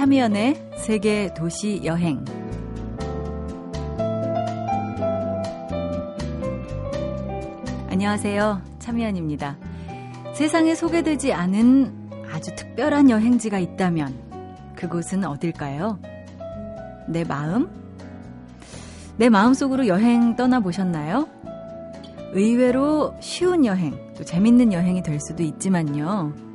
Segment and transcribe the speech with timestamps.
[0.00, 2.24] 참여연의 세계 도시 여행.
[7.90, 8.62] 안녕하세요.
[8.78, 9.58] 참여연입니다.
[10.34, 14.14] 세상에 소개되지 않은 아주 특별한 여행지가 있다면
[14.74, 15.98] 그곳은 어딜까요?
[17.06, 17.68] 내 마음?
[19.18, 21.28] 내 마음속으로 여행 떠나보셨나요?
[22.32, 26.49] 의외로 쉬운 여행, 또 재밌는 여행이 될 수도 있지만요.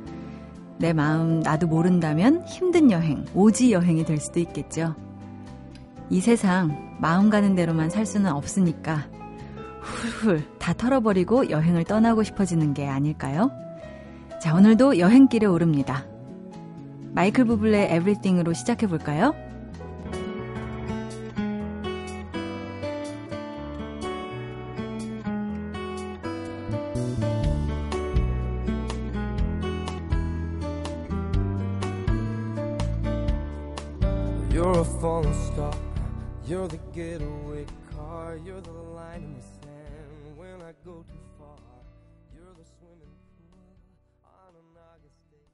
[0.78, 4.94] 내 마음 나도 모른다면 힘든 여행, 오지 여행이 될 수도 있겠죠.
[6.10, 9.08] 이 세상 마음 가는 대로만 살 수는 없으니까
[9.80, 13.50] 훌훌 다 털어버리고 여행을 떠나고 싶어지는 게 아닐까요?
[14.40, 16.04] 자, 오늘도 여행길에 오릅니다.
[17.12, 19.34] 마이클 부블레 에브리띵으로 시작해 볼까요?
[38.36, 38.44] Car.
[38.44, 41.56] You're the line in the sand when I go too far.
[42.34, 43.58] You're the swimming pool
[44.24, 45.46] on an August day.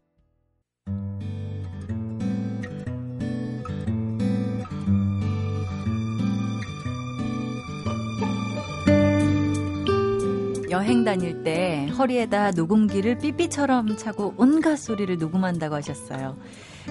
[10.71, 16.37] 여행 다닐 때 허리에다 녹음기를 삐삐처럼 차고 온갖 소리를 녹음한다고 하셨어요.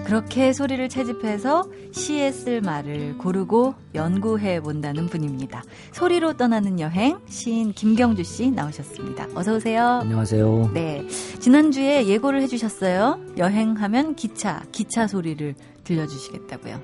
[0.05, 5.63] 그렇게 소리를 채집해서 시에 쓸 말을 고르고 연구해 본다는 분입니다.
[5.91, 9.27] 소리로 떠나는 여행 시인 김경주 씨 나오셨습니다.
[9.35, 9.99] 어서 오세요.
[10.01, 10.71] 안녕하세요.
[10.73, 11.07] 네.
[11.39, 13.19] 지난주에 예고를 해 주셨어요.
[13.37, 16.81] 여행하면 기차, 기차 소리를 들려 주시겠다고요.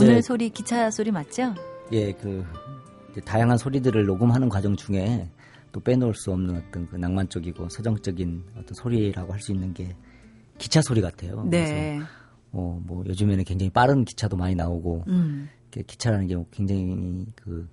[0.00, 0.22] 오늘 네.
[0.22, 1.54] 소리 기차 소리 맞죠?
[1.92, 2.44] 예, 그
[3.24, 5.28] 다양한 소리들을 녹음하는 과정 중에
[5.72, 9.94] 또 빼놓을 수 없는 어떤 그 낭만적이고 서정적인 어떤 소리라고 할 수 있는 게
[10.58, 11.44] 기차 소리 같아요.
[11.48, 12.00] 네.
[12.52, 15.48] 어, 뭐 요즘에는 굉장히 빠른 기차도 많이 나오고 음.
[15.70, 17.68] 기차라는 게 굉장히 그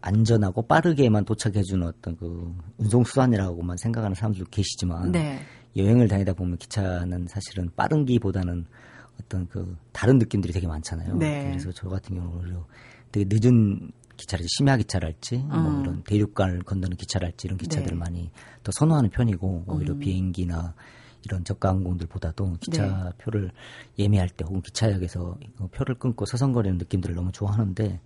[0.00, 5.40] 안전하고 빠르게만 도착해주는 어떤 그 운송 수단이라고만 생각하는 사람들도 계시지만 네.
[5.76, 8.66] 여행을 다니다 보면 기차는 사실은 빠른 기보다는
[9.20, 11.16] 어떤 그 다른 느낌들이 되게 많잖아요.
[11.16, 11.48] 네.
[11.48, 12.66] 그래서 저 같은 경우는 오히려
[13.12, 15.62] 되게 늦은 기차를 심야 기차랄지 뭐 음.
[15.62, 17.98] 뭐 이런 대륙간을 건너는 기차랄지 이런 기차들을 네.
[17.98, 18.30] 많이
[18.62, 19.98] 더 선호하는 편이고 오히려 음.
[19.98, 20.74] 비행기나
[21.24, 23.10] 이런 저가 항공들보다도 기차 네.
[23.18, 23.50] 표를
[23.98, 25.38] 예매할 때 혹은 기차역에서
[25.72, 28.00] 표를 끊고 서성거리는 느낌들을 너무 좋아하는데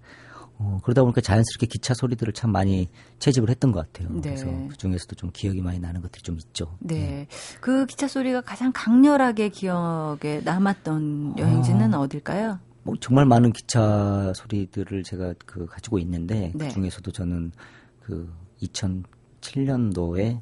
[0.59, 2.89] 어, 그러다 보니까 자연스럽게 기차 소리들을 참 많이
[3.19, 4.15] 채집을 했던 것 같아요.
[4.15, 4.21] 네.
[4.23, 6.77] 그래서 그 중에서도 좀 기억이 많이 나는 것들이 좀 있죠.
[6.81, 6.95] 네.
[6.95, 7.27] 네.
[7.61, 12.59] 그 기차 소리가 가장 강렬하게 기억에 남았던 여행지는 어, 어딜까요?
[12.85, 16.69] 뭐 정말 많은 기차 소리들을 제가 그 가지고 있는데 그 네.
[16.69, 17.53] 그 중에서도 저는
[18.01, 18.33] 그
[18.63, 20.41] 2007년도에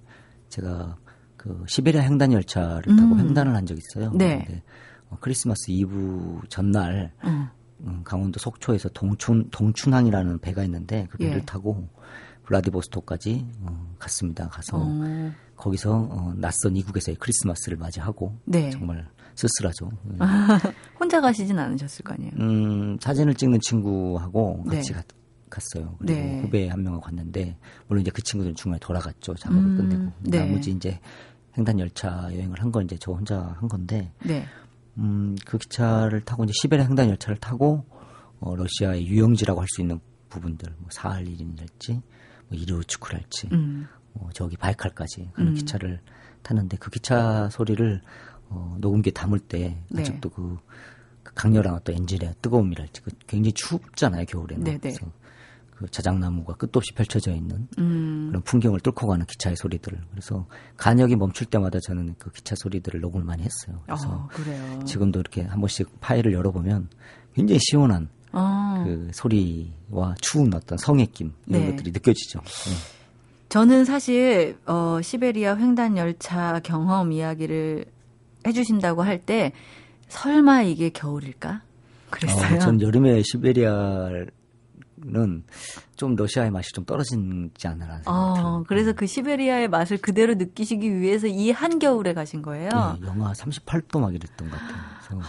[0.49, 0.97] 제가
[1.45, 2.97] 그 시베리아 횡단 열차를 음.
[2.97, 4.13] 타고 횡단을 한 적이 있어요.
[4.15, 4.63] 네.
[5.11, 7.49] 어, 크리스마스 이브 전날 음.
[7.83, 11.45] 음, 강원도 속초에서 동춘 동춘항이라는 배가 있는데 그 배를 예.
[11.45, 11.87] 타고
[12.45, 14.49] 블라디보스토크까지 어, 갔습니다.
[14.49, 15.33] 가서 어.
[15.57, 18.71] 거기서 어, 낯선 이국에서의 크리스마스를 맞이하고 네.
[18.71, 19.91] 정말 쓸쓸하죠.
[20.21, 20.59] 아,
[20.99, 22.33] 혼자 가시진 않으셨을 거 아니에요?
[22.41, 24.95] 음, 사진을 찍는 친구하고 같이 네.
[24.95, 25.07] 갔,
[25.51, 25.97] 갔어요.
[25.99, 26.41] 그리고 네.
[26.41, 27.57] 후배 한 명하고 갔는데
[27.87, 29.35] 물론 이제 그 친구들은 중간에 돌아갔죠.
[29.35, 30.39] 작업을 음, 끝내고 네.
[30.39, 30.99] 나머지 이제
[31.57, 34.45] 횡단 열차 여행을 한 건 이제 저 혼자 한 건데 네.
[34.99, 37.85] 음, 그 기차를 타고 이제 시베리아 횡단 열차를 타고
[38.41, 41.93] 어, 러시아의 유영지라고 할 수 있는 부분들 뭐 사할린이랄지
[42.49, 43.87] 뭐 이르우츠크랄지 음.
[44.15, 45.55] 어, 저기 바이칼까지 가는 음.
[45.55, 46.01] 기차를
[46.43, 48.01] 탔는데 그 기차 소리를
[48.49, 50.01] 어, 녹음기에 담을 때 네.
[50.03, 50.59] 아직도 그,
[51.23, 54.79] 그 강렬한 어떤 엔진의 뜨거움이랄지 그 굉장히 춥잖아요 겨울에는 네 네.
[54.79, 55.07] 그래서
[55.85, 58.27] 그 자작나무가 끝도 없이 펼쳐져 있는 음.
[58.29, 60.47] 그런 풍경을 뚫고 가는 기차의 소리들을 그래서
[60.77, 63.81] 간역이 멈출 때마다 저는 그 기차 소리들을 녹음을 많이 했어요.
[63.85, 64.85] 그래서 어.
[64.85, 66.89] 지금도 이렇게 한 번씩 파일을 열어보면
[67.35, 68.83] 굉장히 시원한 어.
[68.85, 71.71] 그 소리와 추운 어떤 성의 낌 이런 네.
[71.71, 72.41] 것들이 느껴지죠.
[72.41, 72.73] 네.
[73.51, 77.85] 저는 사실 어, 시베리아 횡단 열차 경험 이야기를
[78.47, 79.53] 해주신다고 할 때
[80.09, 81.63] 설마 이게 겨울일까?
[82.11, 82.57] 그랬어요.
[82.57, 84.31] 어, 전 여름에 시베리아는
[85.97, 88.03] 좀 러시아의 맛이 좀 떨어지지 않나 생각해요.
[88.07, 92.69] 어, 그래서 그 시베리아의 맛을 그대로 느끼시기 위해서 이 한겨울에 가신 거예요?
[93.01, 94.77] 네, 영하 38도 막 이랬던 것 같아요.
[95.09, 95.23] 그래서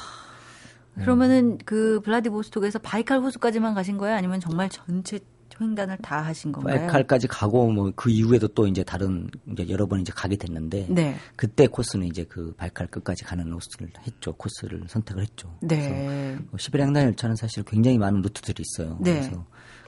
[0.95, 4.15] 그러면은 그 블라디보스톡에서 바이칼 호수까지만 가신 거예요?
[4.15, 5.19] 아니면 정말 전체
[5.59, 6.79] 횡단을 다 하신 건가요?
[6.79, 11.15] 바이칼까지 가고 뭐 그 이후에도 또 이제 다른 이제 여러 번 이제 가게 됐는데 네.
[11.35, 14.33] 그때 코스는 이제 그 바이칼 끝까지 가는 코스를 했죠.
[14.33, 15.55] 코스를 선택을 했죠.
[15.61, 16.35] 네.
[16.37, 18.97] 그래서 시베리아 횡단 열차는 사실 굉장히 많은 루트들이 있어요.
[18.99, 19.21] 네.
[19.21, 19.45] 그래서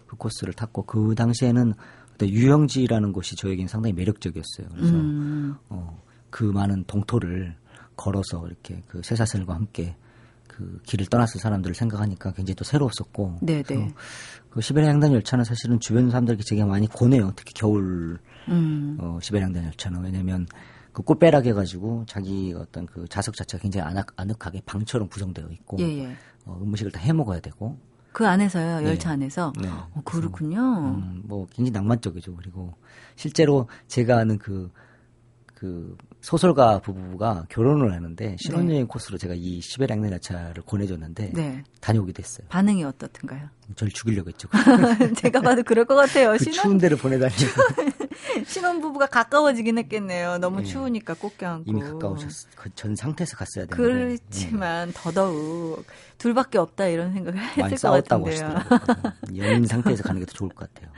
[0.08, 1.74] 그 코스를 탔고 그 당시에는
[2.16, 4.68] 어떤 유영지라는 곳이 저에게는 상당히 매력적이었어요.
[4.72, 5.56] 그래서 음.
[5.70, 7.56] 어, 그 많은 동토를
[7.96, 9.96] 걸어서 이렇게 그 쇠사슬과 함께
[10.48, 13.40] 그그 길을 떠났을 사람들을 생각하니까 굉장히 또 새로웠었고.
[13.42, 13.94] 네네.
[14.50, 17.34] 그 시베리아 횡단 열차는 사실은 주변 사람들에게 되게 많이 권해요.
[17.36, 18.18] 특히 겨울
[18.48, 18.98] 음.
[19.00, 20.48] 어, 시베리아 횡단 열차는 왜냐면
[20.94, 25.84] 그 꽃배락 해가지고 자기 어떤 그 자석 자체가 굉장히 아늑, 아늑하게 방처럼 구성되어 있고 예,
[26.06, 26.16] 예.
[26.46, 27.78] 어, 음식을 다 해 먹어야 되고
[28.12, 28.90] 그 안에서요 네.
[28.90, 29.70] 열차 안에서 네.
[29.70, 30.60] 어, 그렇군요.
[30.60, 32.36] 음, 뭐 굉장히 낭만적이죠.
[32.36, 32.74] 그리고
[33.16, 34.72] 실제로 제가 아는 그그
[35.54, 38.88] 그 소설가 부부가 결혼을 하는데 신혼여행 네.
[38.88, 41.64] 코스로 제가 이 시베리아 열차를 권해줬는데 네.
[41.80, 42.48] 다녀오게 됐어요.
[42.50, 43.50] 반응이 어떻든가요?
[43.76, 44.50] 저를 죽이려고 했죠.
[45.18, 46.32] 제가 봐도 그럴 것 같아요.
[46.32, 46.54] 그 신혼...
[46.54, 47.52] 추운 데를 보내다니고.
[48.46, 50.38] 신혼 부부가 가까워지긴 했겠네요.
[50.38, 50.66] 너무 네.
[50.66, 51.64] 추우니까 꼭 껴안고.
[51.68, 52.30] 이미 가까우셨,
[52.76, 53.76] 전 상태에서 갔어야 되는데.
[53.76, 54.94] 그렇지만 네.
[54.96, 55.86] 더더욱
[56.18, 58.56] 둘밖에 없다 이런 생각을 했을 것 같은데요.
[59.38, 60.92] 연인 상태에서 가는 게 더 좋을 것 같아요.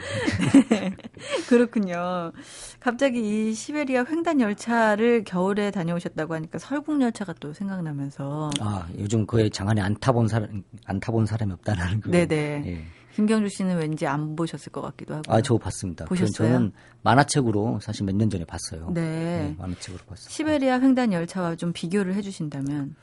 [0.69, 0.95] 네.
[1.50, 2.31] 그렇군요.
[2.80, 8.50] 갑자기 이 시베리아 횡단 열차를 겨울에 다녀오셨다고 하니까 설국 열차가 또 생각나면서.
[8.62, 12.10] 아 요즘 그에 장안에 안 타본 사람 안 타본 사람이 없다는 그.
[12.12, 12.63] 네네.
[12.65, 12.83] 예.
[13.15, 15.24] 김경주 씨는 왠지 안 보셨을 것 같기도 하고.
[15.33, 16.06] 아, 저 봤습니다.
[16.06, 16.48] 보셨어요?
[16.54, 18.92] 저는 만화책으로 사실 몇 년 전에 봤어요.
[18.94, 19.01] 네.
[19.01, 20.30] 네 만화책으로 봤어요.
[20.30, 22.95] 시베리아 횡단 열차와 좀 비교를 해주신다면?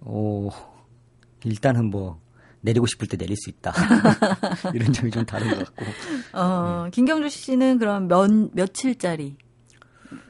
[0.00, 0.48] 어,
[1.44, 2.20] 일단은 뭐,
[2.60, 3.72] 내리고 싶을 때 내릴 수 있다.
[4.74, 5.84] 이런 점이 좀 다른 것 같고.
[6.38, 6.90] 어, 네.
[6.90, 9.36] 김경주 씨는 그럼 몇, 며칠짜리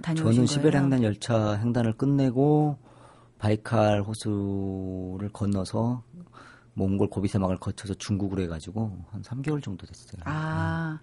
[0.03, 2.79] 다녀오신 저는 시베리아 횡단 열차 횡단을 끝내고
[3.38, 6.03] 바이칼 호수를 건너서
[6.75, 10.23] 몽골 고비사막을 거쳐서 중국으로 해가지고 한 3개월 정도 됐어요.
[10.25, 11.00] 아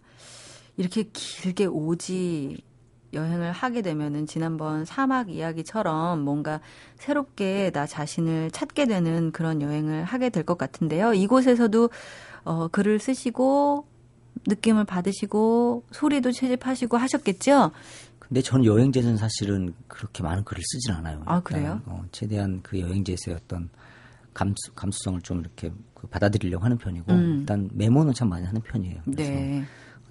[0.78, 2.62] 이렇게 길게 오지
[3.14, 6.60] 여행을 하게 되면은 지난번 사막 이야기처럼 뭔가
[6.98, 11.14] 새롭게 나 자신을 찾게 되는 그런 여행을 하게 될 것 같은데요.
[11.14, 11.90] 이곳에서도
[12.44, 13.86] 어, 글을 쓰시고
[14.48, 17.72] 느낌을 받으시고 소리도 채집하시고 하셨겠죠?
[18.20, 21.22] 근데 저는 여행지에서는 사실은 그렇게 많은 글을 쓰진 않아요.
[21.26, 21.82] 아 그래요?
[21.86, 23.70] 어, 최대한 그 여행지에서의 어떤
[24.34, 27.38] 감수, 감수성을 좀 이렇게 그 받아들이려고 하는 편이고 음.
[27.42, 29.02] 일단 메모는 참 많이 하는 편이에요.
[29.06, 29.64] 그래서 네.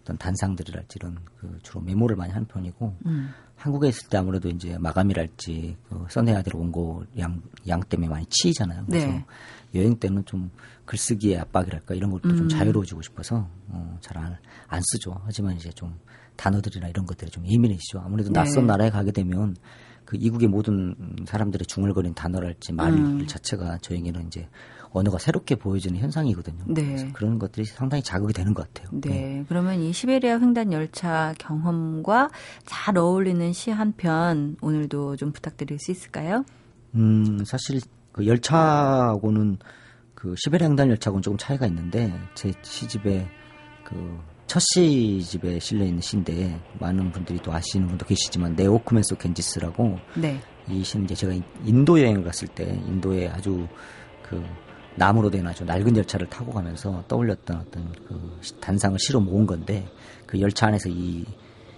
[0.09, 3.31] 어떤 단상들이랄지 이런 그 주로 메모를 많이 하는 편이고 음.
[3.57, 8.87] 한국에 있을 때 아무래도 이제 마감이랄지 그 써내야 될 원고 양, 양 때문에 많이 치이잖아요.
[8.87, 9.25] 그래서 네.
[9.75, 10.51] 여행 때는 좀
[10.87, 12.37] 글쓰기의 압박이랄까 이런 것도 음.
[12.37, 14.35] 좀 자유로워지고 싶어서 어, 잘안
[14.69, 15.21] 안 쓰죠.
[15.25, 15.99] 하지만 이제 좀
[16.37, 18.01] 단어들이나 이런 것들이 좀 예민해지죠.
[18.01, 18.69] 아무래도 낯선 네.
[18.69, 19.57] 나라에 가게 되면
[20.07, 20.95] 그 이국의 모든
[21.27, 23.27] 사람들의 중얼거린 단어랄지 말 음.
[23.27, 24.49] 자체가 저에게는 이제
[24.93, 26.65] 언어가 새롭게 보여지는 현상이거든요.
[26.67, 26.83] 네.
[26.85, 28.89] 그래서 그런 것들이 상당히 자극이 되는 것 같아요.
[29.01, 29.11] 네.
[29.11, 29.45] 네.
[29.49, 32.31] 그러면 이 시베리아 횡단 열차 경험과
[32.65, 36.45] 잘 어울리는 시 한 편 오늘도 좀 부탁드릴 수 있을까요?
[36.95, 37.81] 음, 사실
[38.13, 39.59] 그 열차하고는
[40.15, 43.27] 그 시베리아 횡단 열차하고는 조금 차이가 있는데 제 시집에
[43.85, 44.19] 그
[44.49, 50.41] 첫 시집에 실려 있는 시인데 많은 분들이 또 아시는 분도 계시지만 네오쿠멘소 겐지스라고 네.
[50.71, 51.35] 이 시는 이제 제가
[51.67, 53.69] 인도 여행을 갔을 때 인도에 아주
[54.23, 54.43] 그
[54.99, 59.89] 나무로 된 아주 낡은 열차를 타고 가면서 떠올렸던 어떤 그 단상을 시로 모은 건데
[60.27, 61.25] 그 열차 안에서 이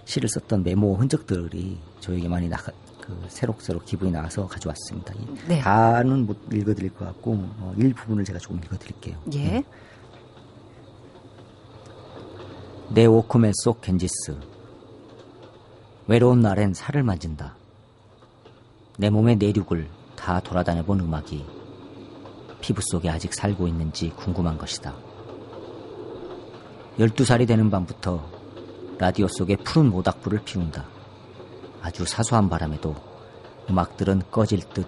[0.05, 2.57] 시를 썼던 메모 흔적들이 저에게 많이 나,
[2.99, 5.13] 그 새록새록 기분이 나와서 가져왔습니다.
[5.47, 5.59] 네.
[5.59, 9.17] 다는 못 읽어드릴 것 같고 어, 일부분을 제가 조금 읽어드릴게요.
[9.33, 9.37] 예.
[9.37, 9.63] 네.
[12.93, 14.37] 내 오크맨 속 겐지스
[16.07, 17.55] 외로운 날엔 살을 만진다.
[18.97, 19.87] 내 몸의 내륙을
[20.17, 21.60] 다 돌아다녀본 음악이
[22.61, 24.93] 피부 속에 아직 살고 있는지 궁금한 것이다.
[26.97, 28.23] 12살이 되는 밤부터
[28.99, 30.85] 라디오 속에 푸른 모닥불을 피운다.
[31.81, 32.95] 아주 사소한 바람에도
[33.69, 34.87] 음악들은 꺼질 듯,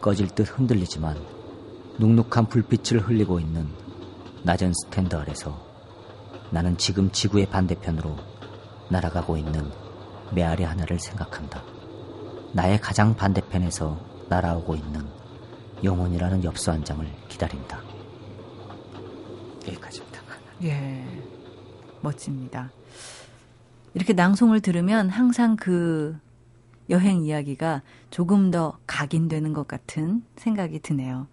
[0.00, 1.16] 꺼질 듯 흔들리지만
[1.98, 3.68] 눅눅한 불빛을 흘리고 있는
[4.42, 5.58] 낮은 스탠드 아래서
[6.50, 8.16] 나는 지금 지구의 반대편으로
[8.90, 9.70] 날아가고 있는
[10.32, 11.62] 메아리 하나를 생각한다.
[12.52, 15.19] 나의 가장 반대편에서 날아오고 있는
[15.82, 17.80] 영혼이라는 엽서 한 장을 기다린다.
[19.66, 20.20] 여기까지입니다.
[20.64, 21.04] 예.
[22.02, 22.70] 멋집니다.
[23.94, 26.18] 이렇게 낭송을 들으면 항상 그
[26.88, 31.28] 여행 이야기가 조금 더 각인되는 것 같은 생각이 드네요.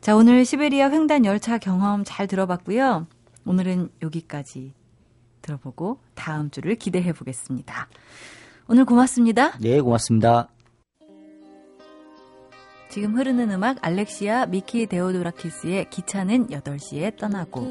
[0.00, 3.06] 자, 오늘 시베리아 횡단 열차 경험 잘 들어봤고요.
[3.44, 4.74] 오늘은 여기까지
[5.42, 7.88] 들어보고 다음 주를 기대해 보겠습니다.
[8.68, 9.58] 오늘 고맙습니다.
[9.58, 10.48] 네, 고맙습니다.
[12.91, 17.67] 지금 흐르는 음악 알렉시아 미키 데오도라키스의 기차는 8시에 떠나고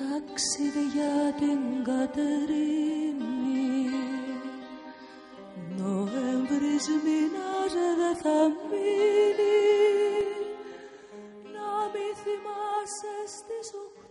[0.00, 3.20] ταξίδια την Κατερίνη
[5.78, 9.58] Νοέμβρης μήνας δεν θα μείνει
[11.54, 14.03] να μη θυμάσαι στις οχτώ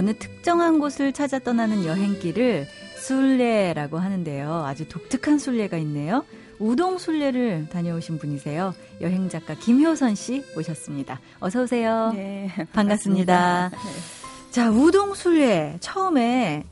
[0.00, 2.66] 어느 특정한 곳을 찾아 떠나는 여행길을
[2.96, 4.64] 순례라고 하는데요.
[4.64, 6.24] 아주 독특한 순례가 있네요.
[6.58, 8.72] 우동 순례를 다녀오신 분이세요.
[9.02, 11.20] 여행 작가 김효선 씨 모셨습니다.
[11.38, 12.12] 어서 오세요.
[12.14, 13.72] 네, 반갑습니다.
[13.72, 14.50] 반갑습니다.
[14.50, 16.64] 자, 우동 순례 처음에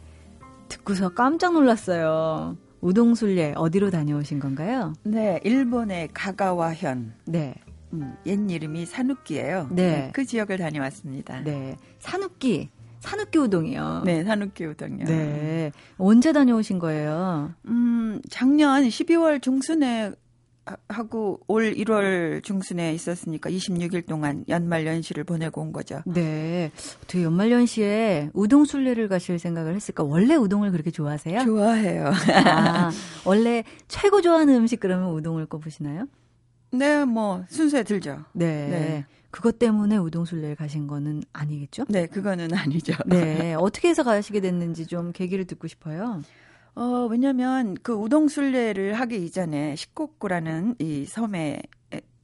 [0.68, 2.56] 듣고서 깜짝 놀랐어요.
[2.80, 4.94] 우동 순례 어디로 다녀오신 건가요?
[5.02, 7.12] 네, 일본의 가가와현.
[7.26, 7.54] 네.
[7.92, 9.68] 음, 옛 이름이 산욱기예요.
[9.70, 9.82] 네.
[9.82, 10.10] 네.
[10.14, 11.42] 그 지역을 다녀왔습니다.
[11.42, 11.76] 네.
[11.98, 12.70] 산욱기.
[13.00, 14.02] 산욱기 우동이요.
[14.04, 15.04] 네, 산욱기 우동이요.
[15.06, 15.72] 네.
[15.98, 17.52] 언제 다녀오신 거예요?
[17.66, 20.12] 음, 작년 12월 중순에
[20.88, 26.02] 하고 올 1월 중순에 있었으니까 26일 동안 연말 연시를 보내고 온 거죠.
[26.04, 26.70] 네.
[27.02, 30.04] 어떻게 연말 연시에 우동 순례를 가실 생각을 했을까?
[30.04, 31.44] 원래 우동을 그렇게 좋아하세요?
[31.44, 32.12] 좋아해요.
[32.44, 32.90] 아,
[33.24, 36.06] 원래 최고 좋아하는 음식 그러면 우동을 꼽으시나요?
[36.70, 38.24] 네, 뭐 순서에 들죠.
[38.32, 38.68] 네.
[38.68, 39.06] 네.
[39.30, 41.84] 그것 때문에 우동 순례를 가신 거는 아니겠죠?
[41.88, 42.94] 네, 그거는 아니죠.
[43.06, 43.54] 네.
[43.54, 46.22] 어떻게 해서 가시게 됐는지 좀 계기를 듣고 싶어요.
[46.74, 51.60] 어, 왜냐면 그 우동 순례를 하기 이전에 식곡구라는 이 섬에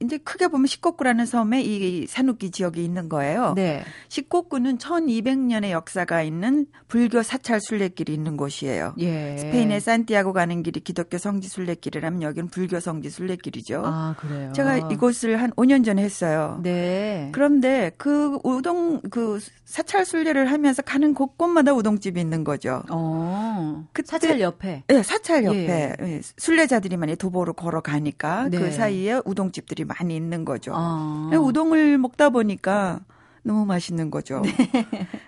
[0.05, 3.53] 이제 크게 보면 식곡구라는 섬에 이 산욱기 지역이 있는 거예요.
[3.55, 3.83] 네.
[4.09, 8.95] 식곡구는 1200년의 역사가 있는 불교 사찰 순례길이 있는 곳이에요.
[8.99, 9.37] 예.
[9.37, 13.81] 스페인의 산티아고 가는 길이 기독교 성지 순례길이라면 여기는 불교 성지 순례길이죠.
[13.85, 14.53] 아, 그래요.
[14.53, 16.59] 제가 이곳을 한 5년 전에 했어요.
[16.63, 17.29] 네.
[17.33, 22.83] 그런데 그 우동 그 사찰 순례를 하면서 가는 곳곳마다 우동집이 있는 거죠.
[22.89, 23.87] 어.
[23.93, 24.83] 그 사찰 옆에.
[24.87, 26.21] 네, 사찰 옆에 예.
[26.37, 28.57] 순례자들이 많이 도보로 걸어가니까 네.
[28.57, 30.73] 그 사이에 우동집들이 많이 있는 거죠.
[30.75, 31.29] 아.
[31.33, 32.99] 우동을 먹다 보니까
[33.43, 34.41] 너무 맛있는 거죠.
[34.41, 34.51] 네.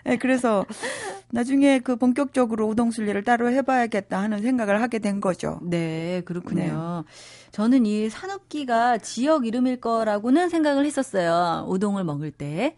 [0.04, 0.66] 네, 그래서
[1.30, 5.60] 나중에 그 본격적으로 우동 순례를 따로 해봐야겠다 하는 생각을 하게 된 거죠.
[5.62, 7.04] 네, 그렇군요.
[7.06, 7.12] 네.
[7.52, 11.66] 저는 이 산업기가 지역 이름일 거라고는 생각을 했었어요.
[11.70, 12.76] 우동을 먹을 때.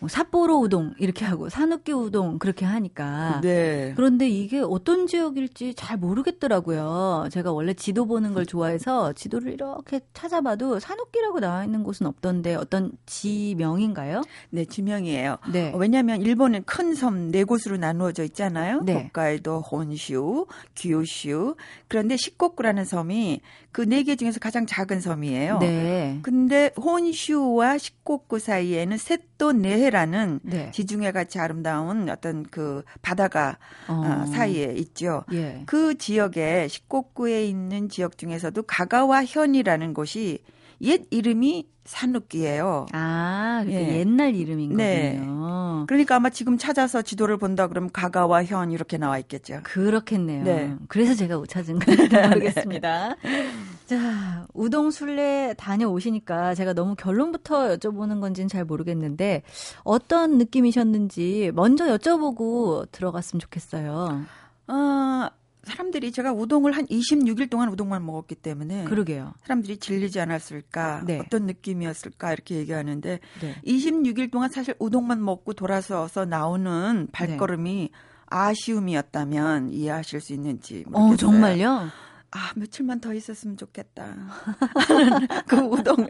[0.00, 3.40] 뭐 삿포로 우동 이렇게 하고 산욱기 우동 그렇게 하니까.
[3.42, 3.92] 네.
[3.96, 7.28] 그런데 이게 어떤 지역일지 잘 모르겠더라고요.
[7.30, 12.92] 제가 원래 지도 보는 걸 좋아해서 지도를 이렇게 찾아봐도 산욱기라고 나와 있는 곳은 없던데 어떤
[13.06, 14.22] 지명인가요?
[14.50, 15.36] 네, 지명이에요.
[15.52, 15.72] 네.
[15.72, 18.80] 어, 왜냐하면 일본은 큰 섬 네 곳으로 나누어져 있잖아요.
[18.82, 19.04] 네.
[19.04, 21.54] 홋카이도, 혼슈, 규슈.
[21.88, 23.40] 그런데 시코쿠라는 섬이
[23.72, 25.58] 그 네 개 중에서 가장 작은 섬이에요.
[25.58, 26.18] 네.
[26.22, 30.70] 근데 혼슈와 시코쿠 사이에는 셋도 네해 해라는 네.
[30.70, 34.22] 지중해 같이 아름다운 어떤 그 바다가 어.
[34.22, 35.24] 어, 사이에 있죠.
[35.32, 35.62] 예.
[35.66, 40.38] 그 지역에 식곡구에 있는 지역 중에서도 가가와 현이라는 곳이
[40.82, 42.86] 옛 이름이 산욱기예요.
[42.92, 43.98] 아, 예.
[43.98, 45.16] 옛날 이름인 네.
[45.16, 45.86] 거군요.
[45.86, 49.60] 그러니까 아마 지금 찾아서 지도를 본다 그러면 가가와 현 이렇게 나와 있겠죠.
[49.64, 50.44] 그렇겠네요.
[50.44, 50.76] 네.
[50.88, 53.16] 그래서 제가 못 찾은 건지 모르겠습니다.
[53.86, 59.42] 자, 우동 순례 다녀오시니까 제가 너무 결론부터 여쭤보는 건지는 잘 모르겠는데
[59.82, 64.22] 어떤 느낌이셨는지 먼저 여쭤보고 들어갔으면 좋겠어요.
[64.68, 65.28] 어,
[65.70, 69.32] 사람들이 제가 우동을 한 26일 동안 우동만 먹었기 때문에 그러게요.
[69.44, 71.18] 사람들이 질리지 않았을까 네.
[71.18, 73.54] 어떤 느낌이었을까 이렇게 얘기하는데 네.
[73.64, 77.98] 26일 동안 사실 우동만 먹고 돌아서서 나오는 발걸음이 네.
[78.26, 81.12] 아쉬움이었다면 이해하실 수 있는지 모르겠어요.
[81.12, 81.88] 어, 정말요?
[82.32, 84.14] 아, 며칠만 더 있었으면 좋겠다.
[85.48, 86.08] 그 우동을.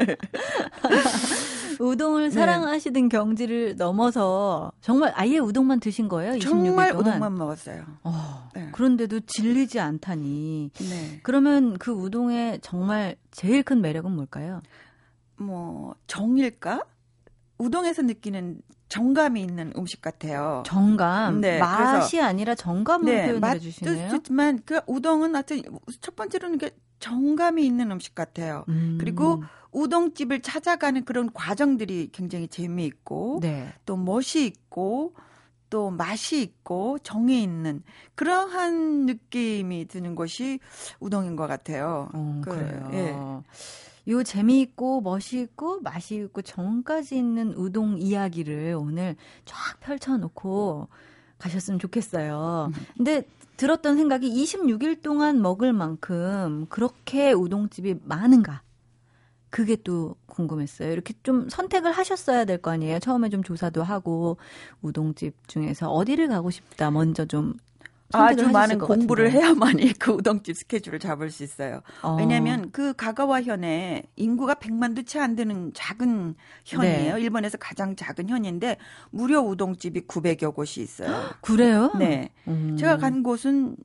[1.81, 2.31] 우동을 네.
[2.31, 6.35] 사랑하시던 경지를 넘어서 정말 아예 우동만 드신 거예요?
[6.35, 7.07] 26일 정말 동안?
[7.07, 7.85] 우동만 먹었어요.
[8.03, 8.69] 어, 네.
[8.73, 10.71] 그런데도 질리지 않다니.
[10.75, 11.21] 네.
[11.23, 14.61] 그러면 그 우동의 정말 제일 큰 매력은 뭘까요?
[15.37, 16.83] 뭐 정일까?
[17.57, 18.61] 우동에서 느끼는
[18.91, 20.63] 정감이 있는 음식 같아요.
[20.67, 21.41] 정감.
[21.41, 23.95] 네, 맛이 아니라 정감을 네, 표현해 주시네요.
[24.11, 25.63] 맛도 그 우동은 하여튼
[26.01, 28.65] 첫 번째로는 게 정감이 있는 음식 같아요.
[28.69, 28.99] 음.
[29.01, 33.73] 그리고 우동집을 찾아가는 그런 과정들이 굉장히 재미있고 네.
[33.87, 35.15] 또 멋이 있고
[35.71, 37.85] 또 맛이 있고 정이 있는
[38.17, 40.59] 그러한 느낌이 드는 것이
[40.99, 42.09] 우동인 것 같아요.
[42.13, 43.17] 어, 그, 래요 예.
[44.09, 50.89] 요 재미있고 멋이 있고 맛이 있고 정까지 있는 우동 이야기를 오늘 쫙 펼쳐놓고
[51.39, 52.71] 가셨으면 좋겠어요.
[52.75, 52.87] 음.
[52.97, 53.23] 근데
[53.57, 58.63] 들었던 생각이 26일 동안 먹을 만큼 그렇게 우동집이 많은가?
[59.51, 60.93] 그게 또 궁금했어요.
[60.93, 63.01] 이렇게 좀 선택을 하셨어야 될 거 아니에요.
[63.01, 64.37] 처음에 좀 조사도 하고
[64.81, 67.55] 우동집 중에서 어디를 가고 싶다 먼저 좀
[68.13, 69.45] 아주 많은 공부를 같은데.
[69.45, 71.83] 해야만이 그 우동집 스케줄을 잡을 수 있어요.
[72.03, 72.17] 어.
[72.17, 77.15] 왜냐하면 그 가가와 현에 인구가 100만도 채 안 되는 작은 현이에요.
[77.15, 77.21] 네.
[77.21, 78.79] 일본에서 가장 작은 현인데
[79.11, 81.31] 무료 우동집이 900여 곳이 있어요.
[81.43, 81.93] 그래요?
[81.99, 82.31] 네.
[82.49, 82.77] 음.
[82.79, 83.77] 제가 간 곳은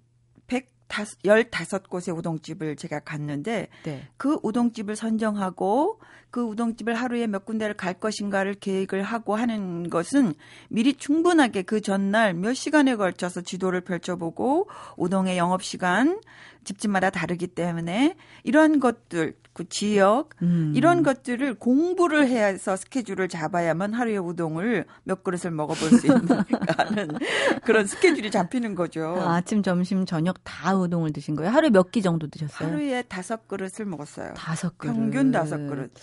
[0.47, 0.75] 100
[1.23, 4.07] 15 곳의 우동집을 제가 갔는데 네.
[4.17, 5.99] 그 우동집을 선정하고
[6.35, 10.33] 그 우동집을 하루에 몇 군데를 갈 것인가를 계획을 하고 하는 것은
[10.67, 16.19] 미리 충분하게 그 전날 몇 시간에 걸쳐서 지도를 펼쳐보고 우동의 영업 시간
[16.65, 20.73] 집집마다 다르기 때문에 이런 것들 그 지역 음.
[20.75, 26.27] 이런 것들을 공부를 해서 스케줄을 잡아야만 하루에 우동을 몇 그릇을 먹어볼 수 있는
[27.63, 29.15] 그런 스케줄이 잡히는 거죠.
[29.21, 31.51] 아, 침 점심, 저녁 다 우동을 드신 거예요?
[31.51, 32.67] 하루에 몇 끼 정도 드셨어요?
[32.69, 34.33] 하루에 다섯 그릇을 먹었어요.
[34.33, 34.91] 다섯 그릇.
[34.93, 35.93] 평균 다섯 그릇.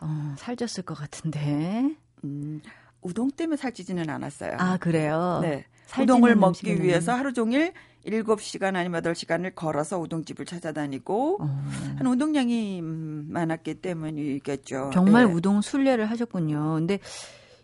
[0.00, 1.94] 어, 살쪘을 것 같은데.
[2.24, 2.60] 음,
[3.02, 4.56] 우동 때문에 살찌지는 않았어요.
[4.58, 5.38] 아, 그래요?
[5.42, 5.66] 네.
[6.00, 7.72] 우동을 먹기 위해서 하루 종일
[8.10, 11.64] 7시간 아니면 8시간을 걸어서 우동집을 찾아다니고 어.
[11.96, 14.90] 한 우동량이 많았기 때문이겠죠.
[14.92, 15.32] 정말 네.
[15.32, 16.74] 우동 순례를 하셨군요.
[16.76, 16.98] 근데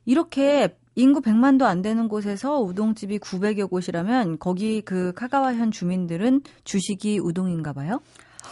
[0.04, 7.72] 이렇게 인구 100만도 안 되는 곳에서 우동집이 900여 곳이라면 거기 그 카가와현 주민들은 주식이 우동인가
[7.72, 8.00] 봐요?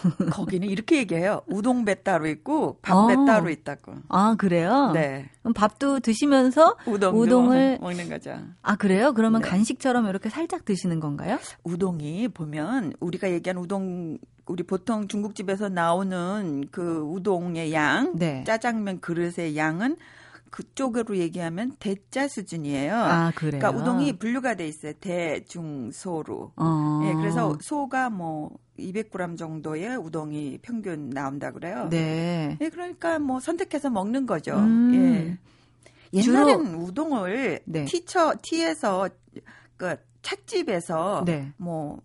[0.32, 1.42] 거기는 이렇게 얘기해요.
[1.46, 3.24] 우동배 따로 있고 밥배 아.
[3.24, 3.94] 따로 있다고.
[4.08, 4.90] 아 그래요?
[4.92, 5.28] 네.
[5.42, 8.38] 그럼 밥도 드시면서 우동 을 먹는 거죠.
[8.62, 9.12] 아 그래요?
[9.12, 9.48] 그러면 네.
[9.48, 11.38] 간식처럼 이렇게 살짝 드시는 건가요?
[11.64, 18.42] 우동이 보면 우리가 얘기한 우동 우리 보통 중국집에서 나오는 그 우동의 양, 네.
[18.44, 19.96] 짜장면 그릇의 양은
[20.52, 22.94] 그쪽으로 얘기하면 대자 수준이에요.
[22.94, 23.58] 아, 그래요?
[23.58, 24.92] 그러니까 우동이 분류가 돼 있어요.
[25.00, 26.52] 대, 중, 소로.
[26.56, 27.00] 어.
[27.04, 31.88] 예, 그래서 소가 뭐 200g 정도의 우동이 평균 나온다 그래요.
[31.88, 32.58] 네.
[32.60, 34.54] 예, 그러니까 뭐 선택해서 먹는 거죠.
[34.56, 34.94] 음.
[34.94, 35.38] 예.
[36.18, 37.86] 옛날엔 주로, 우동을 네.
[37.86, 39.08] 티처 티에서
[39.78, 41.50] 그 찻집에서 네.
[41.56, 41.98] 뭐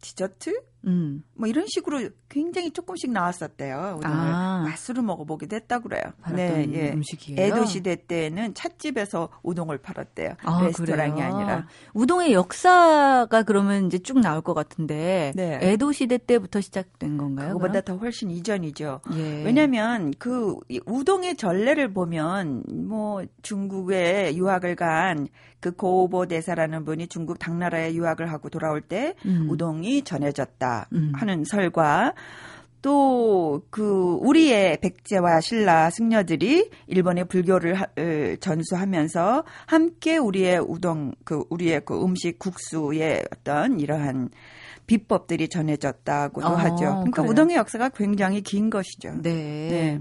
[0.00, 1.22] 디저트 음.
[1.34, 3.96] 뭐 이런 식으로 굉장히 조금씩 나왔었대요.
[3.98, 4.62] 우동을 아.
[4.66, 6.02] 맛으로 먹어보기도 했다 그래요.
[6.32, 6.92] 네, 예.
[6.92, 7.40] 음식이에요.
[7.40, 10.34] 에도 시대 때는 찻집에서 우동을 팔았대요.
[10.44, 11.34] 아, 레스토랑이 그래요?
[11.34, 11.66] 아니라.
[11.94, 15.58] 우동의 역사가 그러면 이제 쭉 나올 것 같은데 네.
[15.60, 17.48] 에도 시대 때부터 시작된 건가요?
[17.48, 17.84] 그거보다 그럼?
[17.84, 19.00] 더 훨씬 이전이죠.
[19.14, 19.42] 예.
[19.44, 25.26] 왜냐하면 그 우동의 전례를 보면 뭐 중국에 유학을 간
[25.66, 29.48] 그 고보 대사라는 분이 중국 당나라에 유학을 하고 돌아올 때 음.
[29.50, 31.12] 우동이 전해졌다 음.
[31.14, 32.12] 하는 설과
[32.82, 33.36] 또
[33.70, 37.86] 그 우리의 백제와 신라 승려들이 일본의 불교를 하,
[38.40, 44.30] 전수하면서 함께 우리의 우동 그 우리의 그 음식 국수의 어떤 이러한
[44.86, 46.76] 비법들이 전해졌다고도 어, 하죠.
[46.76, 47.30] 그러니까 그래요?
[47.30, 49.20] 우동의 역사가 굉장히 긴 것이죠.
[49.22, 49.32] 네.
[49.32, 50.00] 네.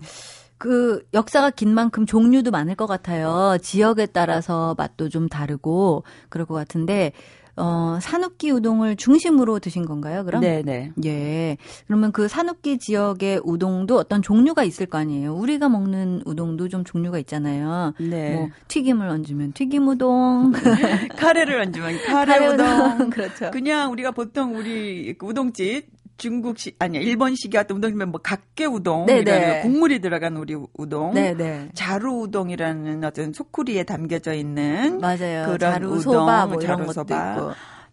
[0.58, 3.58] 그 역사가 긴 만큼 종류도 많을 것 같아요.
[3.62, 7.12] 지역에 따라서 맛도 좀 다르고 그럴 것 같은데
[7.58, 10.42] 어, 산업기 우동을 중심으로 드신 건가요, 그럼?
[10.42, 10.92] 네네.
[11.06, 11.58] 예.
[11.88, 15.34] 그러면 그 산업기 지역의 우동도 어떤 종류가 있을 거 아니에요?
[15.36, 17.94] 우리가 먹는 우동도 좀 종류가 있잖아요.
[18.00, 18.36] 네.
[18.36, 20.52] 뭐, 튀김을 얹으면 튀김 우동.
[21.18, 22.68] 카레를 얹으면 카레, 카레 우동.
[22.68, 23.10] 우동.
[23.10, 23.52] 그렇죠.
[23.52, 30.00] 그냥 우리가 보통 우리 우동집 중국식 아니야 일본식이 어떤 우동이면 뭐 각계 우동 이라는 국물이
[30.00, 31.72] 들어간 우리 우동, 네네.
[31.74, 35.46] 자루 우동이라는 어떤 소쿠리에 담겨져 있는 맞아요.
[35.46, 37.36] 그런 자루 우동, 소바 뭐 자루 소바.
[37.36, 37.52] 있고.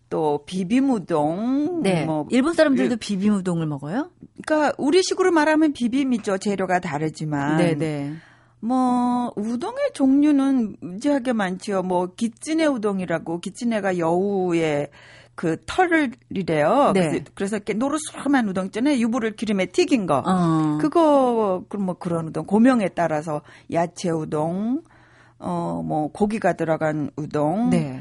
[0.09, 1.81] 또 비빔 우동.
[1.83, 2.05] 네.
[2.05, 4.11] 뭐 일본 사람들도 비빔 우동을 먹어요?
[4.45, 6.37] 그러니까 우리식으로 말하면 비빔이죠.
[6.37, 7.57] 재료가 다르지만.
[7.57, 8.13] 네네.
[8.61, 11.83] 뭐 우동의 종류는 무지하게 많지요.
[11.83, 14.91] 뭐 기찌네 우동이라고 기찌네가 여우의
[15.43, 16.93] 그 털이래요.
[16.95, 17.25] 네.
[17.35, 18.97] 그래서 이렇게 노릇스름한 우동 있잖아요.
[18.99, 20.23] 유부를 기름에 튀긴 거.
[20.25, 20.79] 어.
[20.81, 24.83] 그거 그럼 뭐 그런 우동 고명에 따라서 야채 우동,
[25.41, 27.71] 어 뭐 고기가 들어간 우동.
[27.71, 28.01] 네.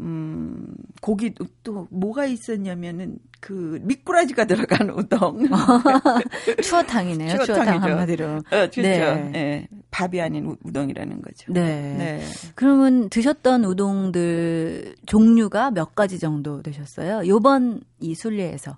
[0.00, 0.66] 음,
[1.00, 1.34] 고기
[1.64, 5.46] 또 뭐가 있었냐면은 그 미꾸라지가 들어간 우동.
[6.62, 7.30] 추어탕이네요.
[7.30, 7.54] 추어탕이죠.
[7.54, 8.26] 추어탕 한마디로.
[8.26, 8.82] 어, 그렇죠.
[8.82, 9.30] 네.
[9.30, 9.68] 네.
[9.90, 11.52] 밥이 아닌 우동이라는 거죠.
[11.52, 11.94] 네.
[11.98, 12.24] 네.
[12.54, 17.26] 그러면 드셨던 우동들 종류가 몇 가지 정도 되셨어요?
[17.26, 18.76] 요번 이 순례에서.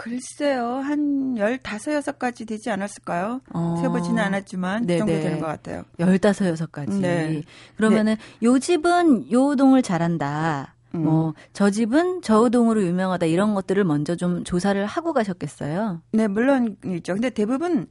[0.00, 3.42] 글쎄요, 한 15, 6가지 되지 않았을까요?
[3.52, 3.76] 어.
[3.82, 5.84] 세보지는 않았지만, 그 정도 되는 것 같아요.
[5.98, 7.00] 15, 6가지.
[7.00, 7.42] 네.
[7.76, 8.46] 그러면은, 네.
[8.46, 10.74] 요 집은 요 우동을 잘한다.
[10.94, 11.04] 음.
[11.04, 13.26] 뭐, 저 집은 저 우동으로 유명하다.
[13.26, 16.00] 이런 것들을 먼저 좀 조사를 하고 가셨겠어요?
[16.12, 17.12] 네, 물론이죠.
[17.12, 17.86] 근데 대부분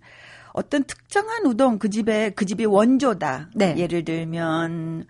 [0.54, 3.52] 어떤 특정한 우동, 그 집에, 그 집이 원조다.
[3.54, 3.76] 네.
[3.78, 5.06] 예를 들면,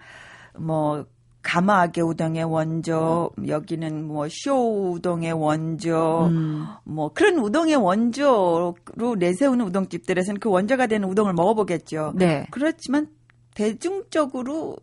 [0.57, 1.05] 뭐,
[1.49, 6.65] 가마아게 우동의 원조, 여기는 뭐 쇼 우동의 원조, 음.
[6.83, 8.75] 뭐 그런 우동의 원조로
[9.17, 12.13] 내세우는 우동집들에서는 그 원조가 되는 우동을 먹어보겠죠.
[12.15, 12.45] 네.
[12.51, 13.07] 그렇지만
[13.55, 14.77] 대중적으로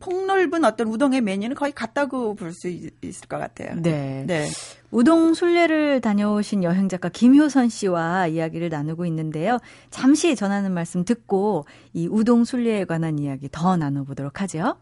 [0.00, 3.74] 폭넓은 어떤 우동의 메뉴는 거의 같다고 볼 수 있을 것 같아요.
[3.80, 4.24] 네.
[4.26, 4.46] 네.
[4.90, 9.58] 우동 순례를 다녀오신 여행 작가 김효선 씨와 이야기를 나누고 있는데요.
[9.90, 14.76] 잠시 전하는 말씀 듣고 이 우동 순례에 관한 이야기 더 나눠보도록 하죠.